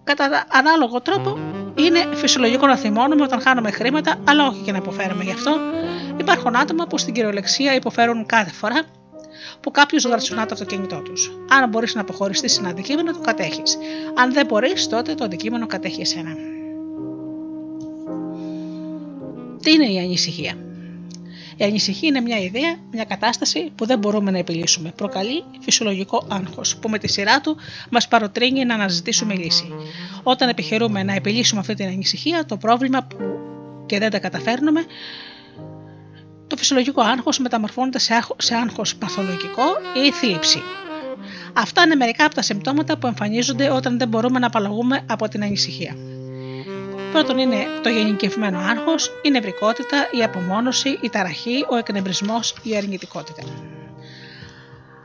[0.03, 1.37] κατά ανάλογο τρόπο
[1.75, 5.57] είναι φυσιολογικό να θυμώνουμε όταν χάνουμε χρήματα, αλλά όχι και να υποφέρουμε γι' αυτό.
[6.17, 8.81] Υπάρχουν άτομα που στην κυριολεξία υποφέρουν κάθε φορά
[9.59, 11.31] που κάποιος γρατσουνά το αυτοκίνητό τους.
[11.49, 13.77] Αν μπορείς να αποχωριστείς ένα αντικείμενο, το κατέχεις.
[14.15, 16.46] Αν δεν μπορείς, τότε το αντικείμενο κατέχει εσένα.
[19.67, 20.53] Τι είναι η ανησυχία.
[21.55, 24.91] Η ανησυχία είναι μια ιδέα, μια κατάσταση που δεν μπορούμε να επιλύσουμε.
[24.95, 27.57] Προκαλεί φυσιολογικό άγχος, που με τη σειρά του
[27.89, 29.73] μας παροτρύνει να αναζητήσουμε λύση.
[30.23, 33.17] Όταν επιχειρούμε να επιλύσουμε αυτή την ανησυχία, το πρόβλημα που
[33.85, 34.85] και δεν τα καταφέρνουμε,
[36.47, 37.99] το φυσιολογικό άγχος μεταμορφώνεται
[38.37, 39.65] σε άγχος παθολογικό
[40.05, 40.61] ή θλίψη.
[41.53, 45.43] Αυτά είναι μερικά από τα συμπτώματα που εμφανίζονται όταν δεν μπορούμε να απαλλαγούμε από την
[45.43, 46.16] ανησυχία.
[47.11, 53.43] Πρώτον είναι το γενικευμένο άγχος, η νευρικότητα, η απομόνωση, η ταραχή, ο εκνευρισμός, η αρνητικότητα.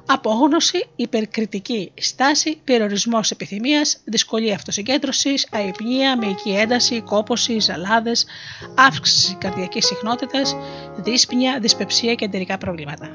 [0.07, 8.27] Απόγνωση, υπερκριτική στάση, περιορισμός επιθυμίας, δυσκολία αυτοσυγκέντρωσης, αϊπνία, μυϊκή ένταση, κόποση, ζαλάδες,
[8.74, 10.57] αύξηση καρδιακής συχνότητας,
[10.97, 13.11] δύσπνοια, δυσπεψία και εντερικά προβλήματα.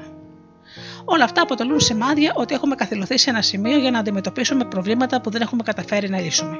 [1.04, 5.30] Όλα αυτά αποτελούν σημάδια ότι έχουμε καθυλωθεί σε ένα σημείο για να αντιμετωπίσουμε προβλήματα που
[5.30, 6.58] δεν έχουμε καταφέρει να λύσουμε.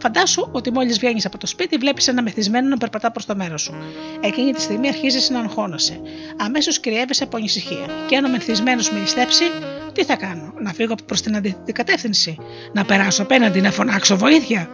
[0.00, 3.62] Φαντάσου ότι μόλις βγαίνεις από το σπίτι, βλέπεις ένα μεθυσμένο να περπατά προς το μέρος
[3.62, 3.74] σου.
[4.20, 6.00] Εκείνη τη στιγμή αρχίζεις να αγχώνεσαι.
[6.36, 7.86] Αμέσως κυριεύεσαι από ανησυχία.
[8.06, 9.44] Και αν ο μεθυσμένος με ληστέψει,
[9.92, 12.36] τι θα κάνω, να φύγω προς την αντίθετη κατεύθυνση,
[12.72, 14.68] να περάσω απέναντι, να φωνάξω βοήθεια;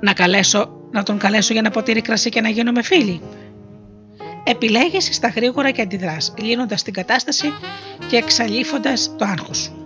[0.00, 3.20] Να, καλέσω, να τον καλέσω για να ποτήρι κρασί και να γίνουμε φίλοι;
[4.44, 7.52] Επιλέγεις στα γρήγορα και αντιδράς, λύνοντας την κατάσταση
[8.08, 9.77] και εξαλείφοντας το άγχος σου.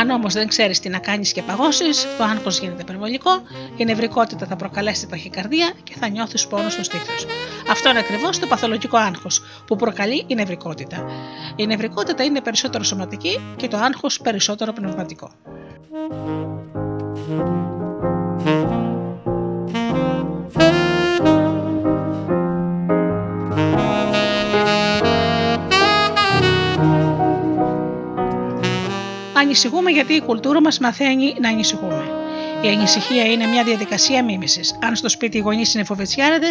[0.00, 3.30] Αν όμως δεν ξέρεις τι να κάνεις και παγώσεις, το άγχος γίνεται υπερβολικό,
[3.76, 7.26] η νευρικότητα θα προκαλέσει ταχυκαρδία και θα νιώθεις πόνο στο στήθος.
[7.70, 11.04] Αυτό είναι ακριβώς το παθολογικό άγχος που προκαλεί η νευρικότητα.
[11.56, 15.30] Η νευρικότητα είναι περισσότερο σωματική και το άγχος περισσότερο πνευματικό.
[29.46, 32.04] Ανησυχούμε γιατί η κουλτούρα μας μαθαίνει να ανησυχούμε.
[32.62, 34.78] Η ανησυχία είναι μια διαδικασία μίμησης.
[34.82, 36.46] Αν στο σπίτι οι γονείς είναι φοβετσιάρεδε,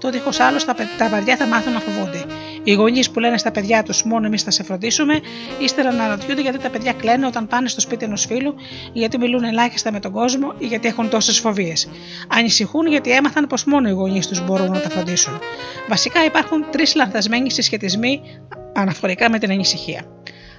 [0.00, 2.24] το δίχω άλλος τα, παι- τα παιδιά θα μάθουν να φοβούνται.
[2.64, 5.20] Οι γονείς που λένε στα παιδιά τους μόνο εμείς θα σε φροντίσουμε,
[5.58, 8.54] ύστερα να αναρωτιούνται γιατί τα παιδιά κλαίνε όταν πάνε στο σπίτι ενός φίλου,
[8.92, 11.88] γιατί μιλούν ελάχιστα με τον κόσμο ή γιατί έχουν τόσες φοβίες.
[12.28, 15.38] Ανησυχούν γιατί έμαθαν πως μόνο οι γονείς τους μπορούν να τα φροντίσουν.
[15.88, 18.20] Βασικά υπάρχουν τρεις λανθασμένοι συσχετισμοί
[18.74, 20.04] αναφορικά με την ανησυχία.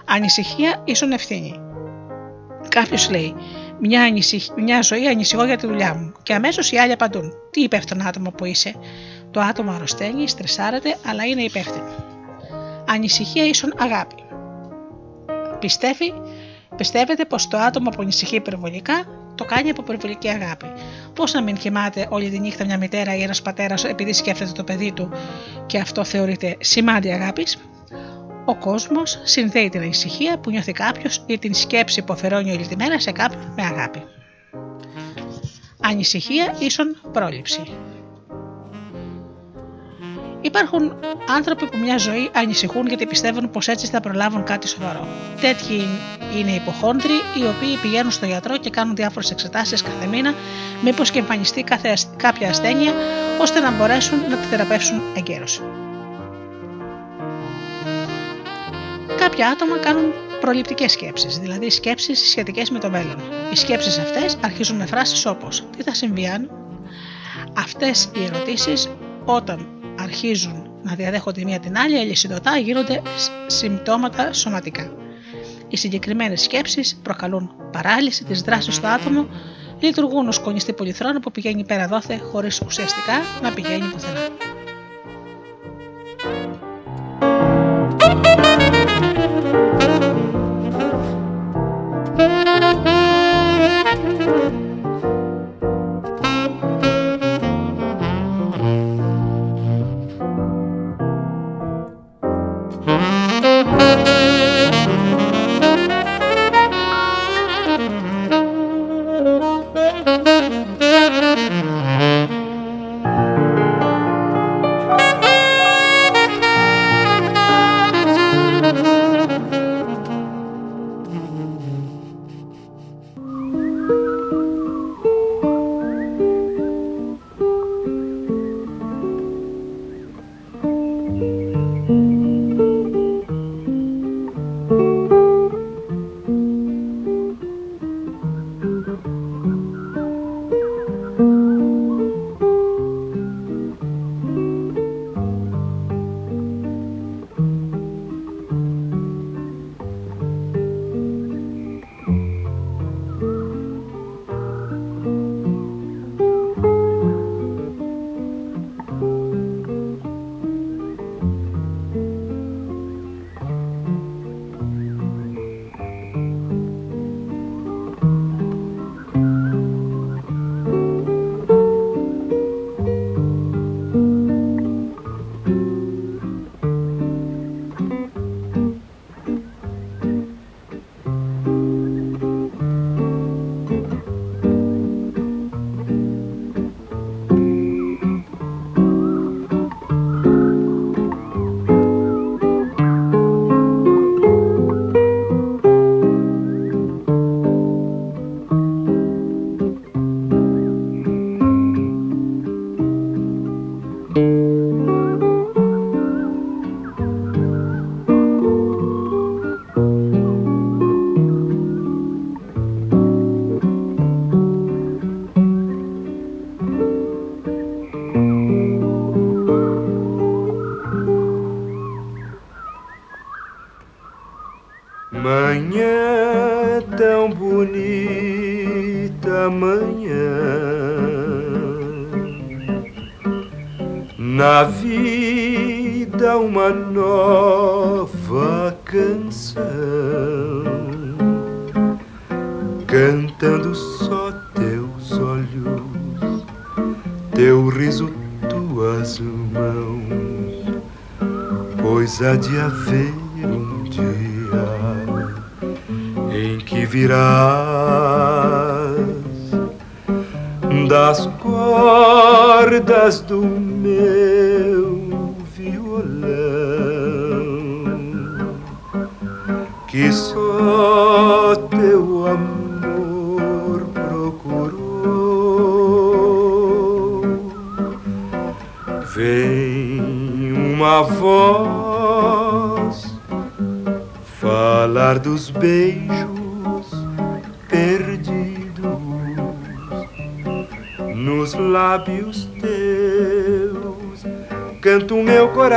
[0.05, 1.70] Ανησυχία ίσον ευθύνη.
[2.71, 3.35] Κάποιος λέει:
[3.79, 4.45] μια, ανησυχ...
[4.55, 6.11] μια ζωή ανησυχώ για τη δουλειά μου.
[6.23, 8.75] Και αμέσως οι άλλοι απαντούν: Τι υπεύθυνο άτομο που είσαι.
[9.31, 11.89] Το άτομο αρρωσταίνει, στρεσάρεται, αλλά είναι υπεύθυνο.
[12.87, 14.15] Ανησυχία ίσον αγάπη.
[15.59, 16.13] Πιστεύει,
[16.75, 20.65] πιστεύετε πως το άτομο που ανησυχεί υπερβολικά το κάνει από υπερβολική αγάπη.
[21.13, 24.63] Πώς να μην κοιμάται όλη τη νύχτα μια μητέρα ή ένας πατέρας επειδή σκέφτεται το
[24.63, 25.11] παιδί του
[25.65, 27.57] και αυτό θεωρείται σημάδι αγάπης;
[28.45, 32.75] Ο κόσμος συνδέει την ανησυχία που νιώθει κάποιος ή την σκέψη που αφαιρώνει όλη τη
[32.75, 34.03] μέρα σε κάποιον με αγάπη.
[35.81, 37.61] Ανησυχία ίσον πρόληψη.
[40.41, 40.93] Υπάρχουν
[41.35, 45.07] άνθρωποι που μια ζωή ανησυχούν γιατί πιστεύουν πως έτσι θα προλάβουν κάτι σοβαρό.
[45.41, 45.87] Τέτοιοι
[46.37, 50.33] είναι οι υποχόντροι, οι οποίοι πηγαίνουν στο γιατρό και κάνουν διάφορες εξετάσεις κάθε μήνα,
[50.83, 52.93] μήπως και εμφανιστεί κάθε ασ- κάποια ασθένεια,
[53.41, 55.61] ώστε να μπορέσουν να τη θεραπεύσουν εγκαίρως.
[59.31, 63.15] Κάποια άτομα κάνουν προληπτικές σκέψεις, δηλαδή σκέψεις σχετικές με το μέλλον.
[63.51, 66.49] Οι σκέψεις αυτές αρχίζουν με φράσεις όπως Τι θα συμβεί αν;
[67.57, 68.89] Αυτές οι ερωτήσεις,
[69.25, 69.67] όταν
[69.99, 74.91] αρχίζουν να διαδέχονται μία την άλλη, αλυσιδωτά γίνονται σ- συμπτώματα σωματικά.
[75.67, 79.27] Οι συγκεκριμένες σκέψεις προκαλούν παράλυση της δράσης στο άτομο,
[79.79, 84.19] λειτουργούν ως κονιστή πολυθρόνα που πηγαίνει πέρα δόθε χωρίς ουσιαστικά να πηγαίνει πουθενά.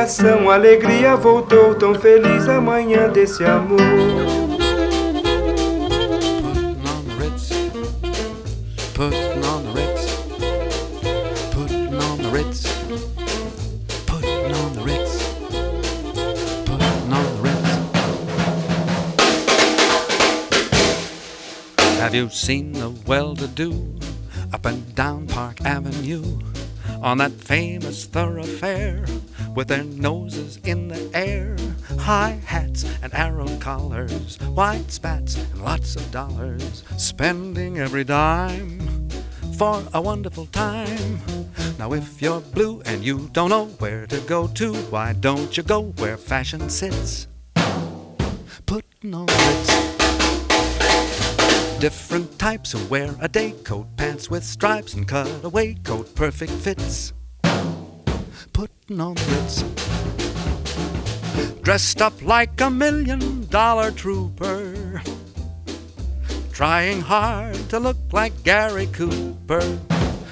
[0.04, 3.80] coração, alegria voltou tão feliz amanhã manhã desse amor.
[22.00, 23.72] Have you seen the well-to-do
[24.52, 26.38] up and down Park Avenue
[27.02, 29.04] on that famous thoroughfare?
[29.54, 31.56] With their noses in the air?
[31.98, 39.08] High hats and arrow collars, white spats and lots of dollars, spending every dime
[39.56, 41.20] for a wonderful time.
[41.78, 45.62] Now, if you're blue and you don't know where to go to, why don't you
[45.62, 47.28] go where fashion sits?
[48.66, 49.94] Putting on Ritz.
[51.78, 57.12] Different types who wear a day coat, pants with stripes and cutaway coat, perfect fits.
[58.52, 59.62] Putting on the Ritz.
[61.62, 65.02] Dressed up like a million dollar trooper.
[66.52, 69.78] Trying hard to look like Gary Cooper.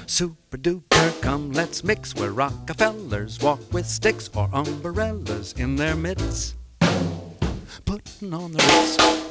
[0.05, 6.55] Super duper, come let's mix where Rockefellers walk with sticks or umbrellas in their mitts.
[7.85, 9.22] Putting on the Ritz.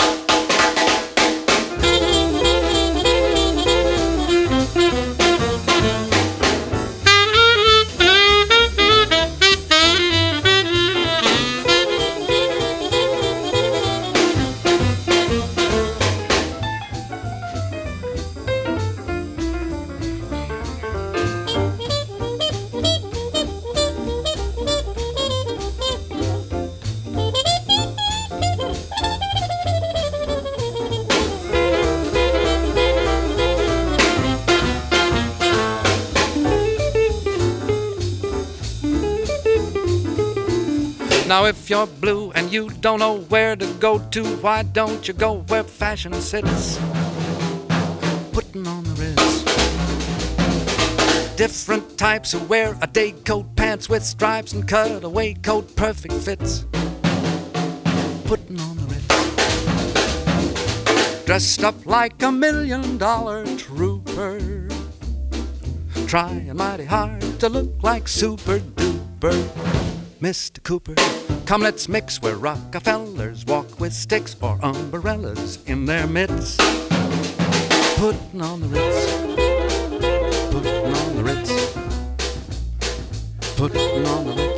[41.33, 45.15] Now, if you're blue and you don't know where to go to, why don't you
[45.15, 46.79] go where fashion sits?
[48.33, 49.43] Putting on the Ritz.
[51.37, 56.67] Different types who wear a day coat, pants with stripes and cutaway coat, perfect fits.
[58.27, 59.09] Putting on the Ritz.
[61.25, 64.69] Dressed up like a million dollar trooper.
[66.07, 69.73] Trying mighty hard to look like super duper.
[70.23, 70.63] Mr.
[70.63, 70.95] Cooper,
[71.47, 76.57] come let's mix where Rockefellers walk with sticks or umbrellas in their mitts.
[77.97, 79.17] Putting on the Ritz.
[80.51, 81.73] Putting on the Ritz.
[83.57, 84.52] Putting on the Ritz.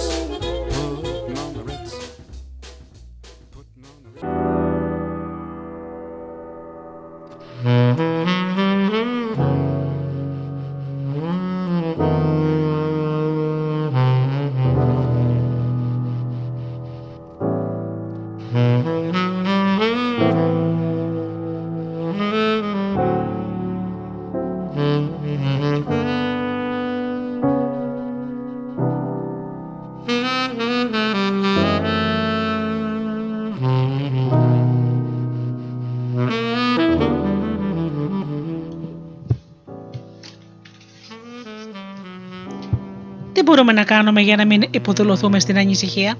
[43.64, 46.14] Μπορούμε να κάνουμε για να μην υποδουλωθούμε στην ανησυχία;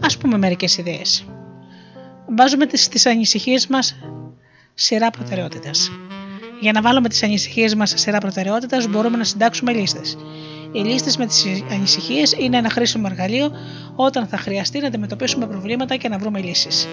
[0.00, 1.24] Ας πούμε μερικές ιδέες.
[2.36, 3.96] Βάζουμε τις, τις ανησυχίες μας
[4.74, 5.90] σειρά προτεραιότητας.
[6.60, 10.16] Για να βάλουμε τις ανησυχίες μας σε σειρά προτεραιότητας μπορούμε να συντάξουμε λίστες.
[10.72, 13.50] Οι λίστες με τις ανησυχίες είναι ένα χρήσιμο εργαλείο
[13.96, 16.88] όταν θα χρειαστεί να αντιμετωπίσουμε προβλήματα και να βρούμε λύσεις.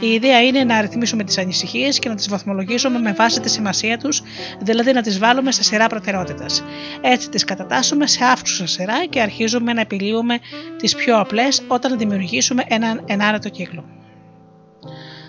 [0.00, 3.98] Η ιδέα είναι να αριθμίσουμε τις ανησυχίες και να τις βαθμολογήσουμε με βάση τη σημασία
[3.98, 4.22] τους,
[4.60, 6.62] δηλαδή να τις βάλουμε σε σειρά προτεραιότητας.
[7.00, 10.38] Έτσι τις κατατάσσουμε σε αύξουσα σειρά και αρχίζουμε να επιλύουμε
[10.76, 13.84] τις πιο απλές όταν δημιουργήσουμε έναν ενάρετο κύκλο.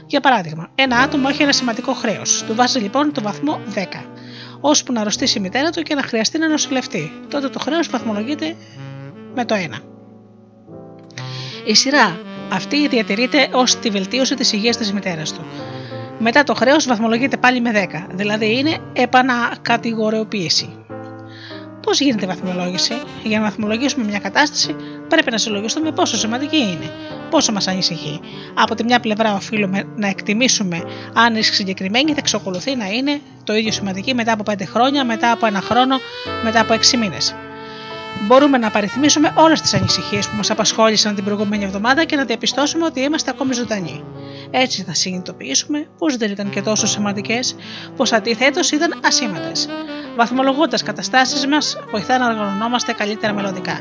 [0.07, 2.43] Για παράδειγμα, ένα άτομο έχει ένα σημαντικό χρέος.
[2.47, 3.83] Του βάζει λοιπόν το βαθμό 10
[4.65, 7.11] ώσπου να αρρωστήσει η μητέρα του και να χρειαστεί να νοσηλευτεί.
[7.29, 8.55] Τότε το χρέος βαθμολογείται
[9.35, 9.59] με το 1.
[11.65, 12.19] Η σειρά
[12.51, 15.45] αυτή διατηρείται ως τη βελτίωση της υγείας της μητέρας του.
[16.19, 20.77] Μετά το χρέος βαθμολογείται πάλι με 10, δηλαδή είναι επανακατηγοριοποίηση.
[21.81, 24.75] Πώς γίνεται η βαθμολόγηση, Για να βαθμολογήσουμε μια κατάσταση,
[25.07, 26.91] πρέπει να συλλογιστούμε πόσο σημαντική είναι,
[27.29, 28.19] πόσο μας ανησυχεί.
[28.53, 30.83] Από τη μια πλευρά, οφείλουμε να εκτιμήσουμε
[31.13, 35.31] αν η συγκεκριμένη θα εξακολουθεί να είναι το ίδιο σημαντική μετά από 5 χρόνια, μετά
[35.31, 35.95] από ένα χρόνο,
[36.43, 37.35] μετά από 6 μήνες.
[38.27, 42.85] Μπορούμε να παριθμίσουμε όλες τις ανησυχίες που μας απασχόλησαν την προηγούμενη εβδομάδα και να διαπιστώσουμε
[42.85, 44.03] ότι είμαστε ακόμη ζωντανοί.
[44.51, 47.55] Έτσι θα συνειδητοποιήσουμε πω δεν ήταν και τόσο σημαντικές,
[47.95, 49.69] πως αντιθέτως ήταν ασήμαντες.
[50.15, 53.79] Βαθμολογώντας καταστάσεις μας, βοηθά να οργανωνόμαστε καλύτερα μελλοντικά.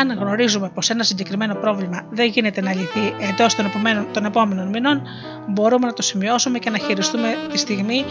[0.00, 4.68] Αν γνωρίζουμε πως ένα συγκεκριμένο πρόβλημα δεν γίνεται να λυθεί εντός των, επόμενων- των επόμενων
[4.68, 5.02] μηνών,
[5.48, 8.04] μπορούμε να το σημειώσουμε και να χειριστούμε τη στιγμή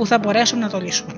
[0.00, 1.12] που θα μπορέσουμε να το λύσουμε.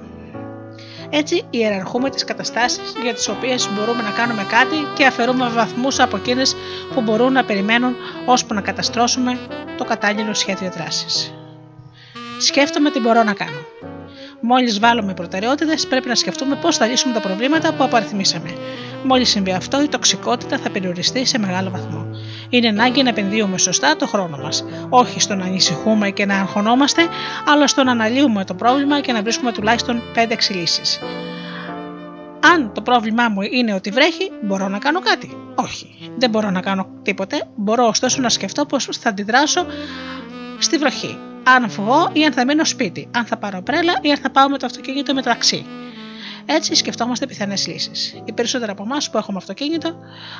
[1.10, 6.16] Έτσι, ιεραρχούμε τις καταστάσεις για τις οποίες μπορούμε να κάνουμε κάτι και αφαιρούμε βαθμούς από
[6.16, 6.56] εκείνες
[6.94, 7.94] που μπορούν να περιμένουν
[8.26, 9.38] ώσπου να καταστρώσουμε
[9.76, 11.34] το κατάλληλο σχέδιο δράσης.
[12.38, 13.58] Σκέφτομαι τι μπορώ να κάνω.
[14.44, 18.50] Μόλις βάλουμε προτεραιότητες, πρέπει να σκεφτούμε πώς θα λύσουμε τα προβλήματα που απαριθμίσαμε.
[19.04, 22.06] Μόλις συμβεί αυτό, η τοξικότητα θα περιοριστεί σε μεγάλο βαθμό.
[22.48, 24.64] Είναι ανάγκη να επενδύουμε σωστά το χρόνο μας.
[24.88, 27.02] Όχι στο να ανησυχούμε και να αγχωνόμαστε,
[27.46, 30.98] αλλά στο να αναλύουμε το πρόβλημα και να βρίσκουμε τουλάχιστον 5-6 λύσεις.
[32.40, 35.36] Αν το πρόβλημά μου είναι ότι βρέχει, μπορώ να κάνω κάτι.
[35.54, 37.42] Όχι, δεν μπορώ να κάνω τίποτε.
[37.56, 39.66] Μπορώ ωστόσο να σκεφτώ πώς θα αντιδράσω
[40.58, 41.18] στη βροχή.
[41.42, 43.08] Αν βγω ή αν θα μείνω σπίτι.
[43.16, 45.66] Αν θα πάρω πρέλα ή αν θα πάω με το αυτοκίνητο μεταξύ.
[46.46, 48.22] Έτσι σκεφτόμαστε πιθανές λύσεις.
[48.24, 49.94] Οι περισσότεροι από εμάς που έχουμε αυτοκίνητο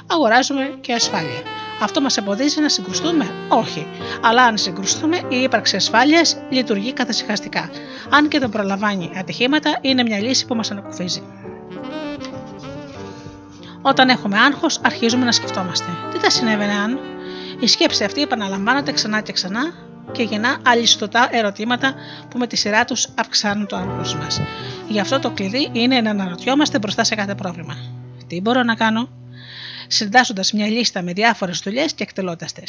[0.06, 1.42] αγοράζουμε και ασφάλεια.
[1.80, 3.86] Αυτό μας εμποδίζει να συγκρουστούμε, Όχι.
[4.22, 7.70] Αλλά αν συγκρουστούμε, η ύπαρξη ασφάλειας λειτουργεί καθησυχαστικά.
[8.10, 11.22] Αν και δεν προλαμβάνει ατυχήματα, είναι μια λύση που μας ανακουφίζει.
[13.82, 15.86] Όταν έχουμε άγχος, αρχίζουμε να σκεφτόμαστε.
[16.12, 16.98] Τι θα συνέβαινε αν;
[17.60, 19.72] Η σκέψη αυτή επαναλαμβάνεται ξανά και ξανά
[20.12, 21.94] και γεννά αλιστοτά ερωτήματα
[22.28, 24.40] που με τη σειρά τους αυξάνουν το άγχος μας.
[24.88, 27.76] Γι' αυτό το κλειδί είναι να αναρωτιόμαστε μπροστά σε κάθε πρόβλημα.
[28.26, 29.08] Τι μπορώ να κάνω,
[29.92, 32.62] συντάσσοντας μια λίστα με διάφορες δουλειές και εκτελώντα τι.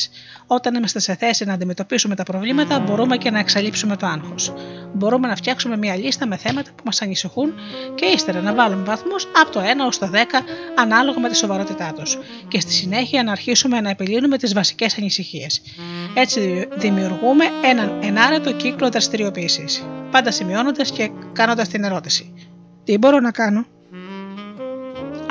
[0.47, 4.53] Όταν είμαστε σε θέση να αντιμετωπίσουμε τα προβλήματα, μπορούμε και να εξαλείψουμε το άγχος.
[4.93, 7.53] Μπορούμε να φτιάξουμε μια λίστα με θέματα που μας ανησυχούν
[7.95, 10.15] και ύστερα να βάλουμε βαθμούς από το 1 ως το 10
[10.75, 12.17] ανάλογα με τη σοβαρότητά τους.
[12.47, 15.61] Και στη συνέχεια να αρχίσουμε να επιλύνουμε τις βασικές ανησυχίες.
[16.13, 19.83] Έτσι δημιουργούμε έναν ενάρετο κύκλο δραστηριοποίησης.
[20.11, 22.33] Πάντα σημειώνοντας και κάνοντας την ερώτηση.
[22.83, 23.65] Τι μπορώ να κάνω,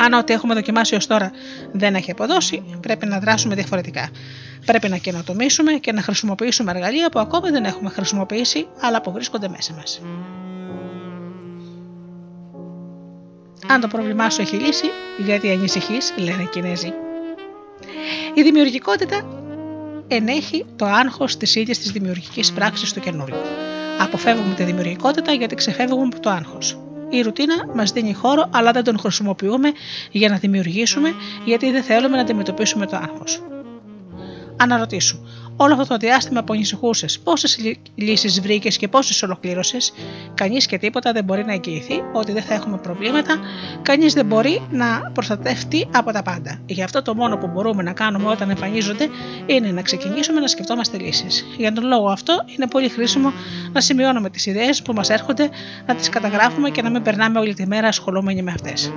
[0.05, 1.31] αν ό,τι έχουμε δοκιμάσει ως τώρα
[1.73, 4.09] δεν έχει αποδώσει, πρέπει να δράσουμε διαφορετικά.
[4.67, 9.49] Πρέπει να καινοτομήσουμε και να χρησιμοποιήσουμε εργαλεία που ακόμη δεν έχουμε χρησιμοποιήσει, αλλά που βρίσκονται
[9.49, 10.01] μέσα μας.
[13.67, 14.87] Αν το πρόβλημά σου έχει λύσει,
[15.19, 16.93] γιατί ανησυχείς, λένε οι Κινέζοι.
[18.35, 19.27] Η δημιουργικότητα
[20.09, 23.37] ενέχει το άγχος της ίδιας της δημιουργικής πράξης του καινούριου.
[24.01, 26.79] Αποφεύγουμε τη δημιουργικότητα γιατί ξεφεύγουμε από το άγχος.
[27.13, 29.73] Η ρουτίνα μας δίνει χώρο, αλλά δεν τον χρησιμοποιούμε
[30.11, 31.15] για να δημιουργήσουμε,
[31.45, 33.43] γιατί δεν θέλουμε να αντιμετωπίσουμε το άγχος.
[34.57, 35.19] Αναρωτήσου,
[35.57, 37.59] όλο αυτό το διάστημα που ανησυχούσες, πόσες
[37.95, 39.93] λύσεις βρήκες και πόσες ολοκλήρωσες,
[40.35, 43.39] κανείς και τίποτα δεν μπορεί να εγγυηθεί ότι δεν θα έχουμε προβλήματα,
[43.83, 46.61] κανείς δεν μπορεί να προστατευτεί από τα πάντα.
[46.67, 49.09] Γι' αυτό το μόνο που μπορούμε να κάνουμε όταν εμφανίζονται
[49.47, 51.47] είναι να ξεκινήσουμε να σκεφτόμαστε λύσεις.
[51.57, 53.33] Για τον λόγο αυτό είναι πολύ χρήσιμο
[53.73, 55.51] να σημειώνουμε τις ιδέες που μας έρχονται,
[55.87, 58.93] να τις καταγράφουμε και να μην περνάμε όλη τη μέρα ασχολούμενοι με αυτές.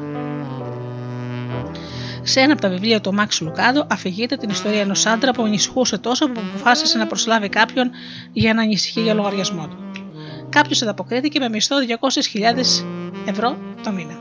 [2.28, 5.98] Σε ένα από τα βιβλία του Μάξ Λουκάδο αφηγείται την ιστορία ενός άντρα που ανησυχούσε
[5.98, 7.92] τόσο που αποφάσισε να προσλάβει κάποιον
[8.34, 9.78] για να ανησυχεί για λογαριασμό του.
[10.50, 12.86] Κάποιος ανταποκρίθηκε με μισθό 200.000
[13.26, 14.18] ευρώ το μήνα.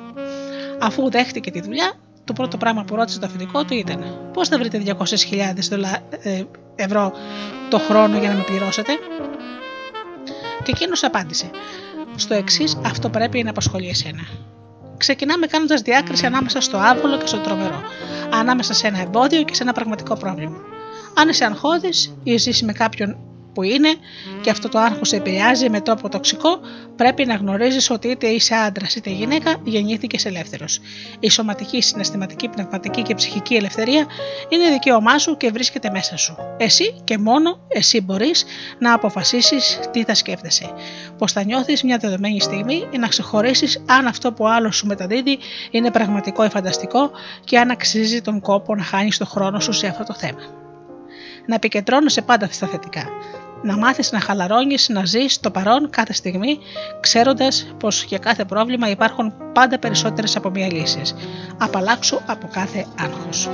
[0.80, 1.92] Αφού δέχτηκε τη δουλειά,
[2.24, 6.42] το πρώτο πράγμα που ρώτησε το αφεντικό του ήταν: Πώς θα βρείτε 200.000 δολα- ε,
[6.74, 7.12] ευρώ
[7.70, 8.92] το χρόνο για να με πληρώσετε;
[10.62, 11.50] Και εκείνος απάντησε:
[12.16, 14.22] Στο εξής, αυτό πρέπει να απασχολεί εσένα.
[15.06, 17.82] Ξεκινάμε κάνοντας διάκριση ανάμεσα στο άβολο και στο τρομερό,
[18.30, 20.56] ανάμεσα σε ένα εμπόδιο και σε ένα πραγματικό πρόβλημα.
[21.14, 23.16] Αν είσαι αγχώδης ή ζήσει με κάποιον
[23.54, 23.94] που είναι
[24.40, 26.60] και αυτό το άγχος σε επηρεάζει με τρόπο τοξικό,
[26.96, 30.80] πρέπει να γνωρίζεις ότι είτε είσαι άντρας είτε γυναίκα, γεννήθηκες ελεύθερος.
[31.20, 34.06] Η σωματική, συναισθηματική, πνευματική και ψυχική ελευθερία
[34.48, 36.36] είναι δικαίωμά σου και βρίσκεται μέσα σου.
[36.56, 38.44] Εσύ και μόνο εσύ μπορείς
[38.78, 40.72] να αποφασίσεις τι θα σκέφτεσαι.
[41.18, 45.38] Πώς θα νιώθεις μια δεδομένη στιγμή ή να ξεχωρίσεις αν αυτό που άλλο σου μεταδίδει
[45.70, 47.10] είναι πραγματικό ή φανταστικό
[47.44, 50.62] και αν αξίζει τον κόπο να χάνεις το χρόνο σου σε αυτό το θέμα.
[51.46, 53.04] Να επικεντρώνεσαι πάντα στα θετικά
[53.64, 56.58] να μάθεις να χαλαρώνεις, να ζεις το παρόν κάθε στιγμή,
[57.00, 61.14] ξέροντας πως για κάθε πρόβλημα υπάρχουν πάντα περισσότερες από μία λύσεις.
[61.58, 63.48] Απαλλάξου από κάθε άγχος.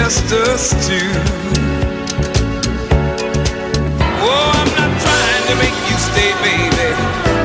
[0.00, 1.10] just us two.
[4.24, 7.39] Oh, I'm not trying to make you stay, baby.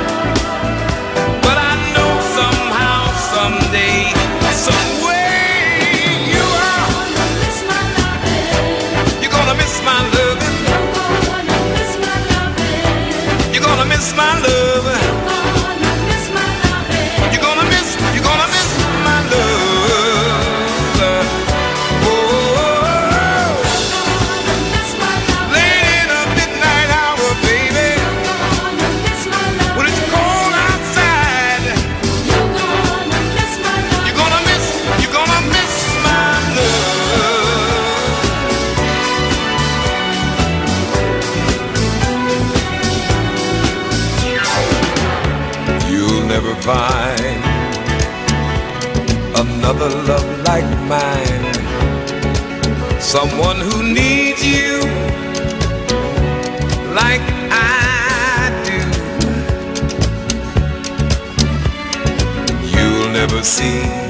[50.55, 51.45] like mine.
[53.01, 54.79] Someone who needs you
[57.01, 58.79] like I do.
[62.73, 64.04] You'll never see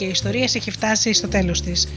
[0.00, 1.88] και ιστορίες έχει φτάσει στο τέλος της.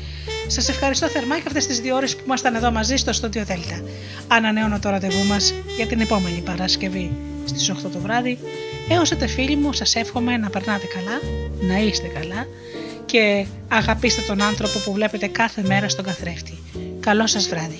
[0.47, 3.83] Σας ευχαριστώ θερμά και αυτές τις δύο ώρες που ήμασταν εδώ μαζί στο στούντιο Delta.
[4.27, 7.11] Ανανεώνω το ραντεβού μας για την επόμενη Παρασκευή
[7.45, 8.37] στις 8 το βράδυ.
[8.89, 11.19] Έως τότε φίλοι μου σας εύχομαι να περνάτε καλά,
[11.73, 12.47] να είστε καλά
[13.05, 16.57] και αγαπήστε τον άνθρωπο που βλέπετε κάθε μέρα στον καθρέφτη.
[16.99, 17.79] Καλό σας βράδυ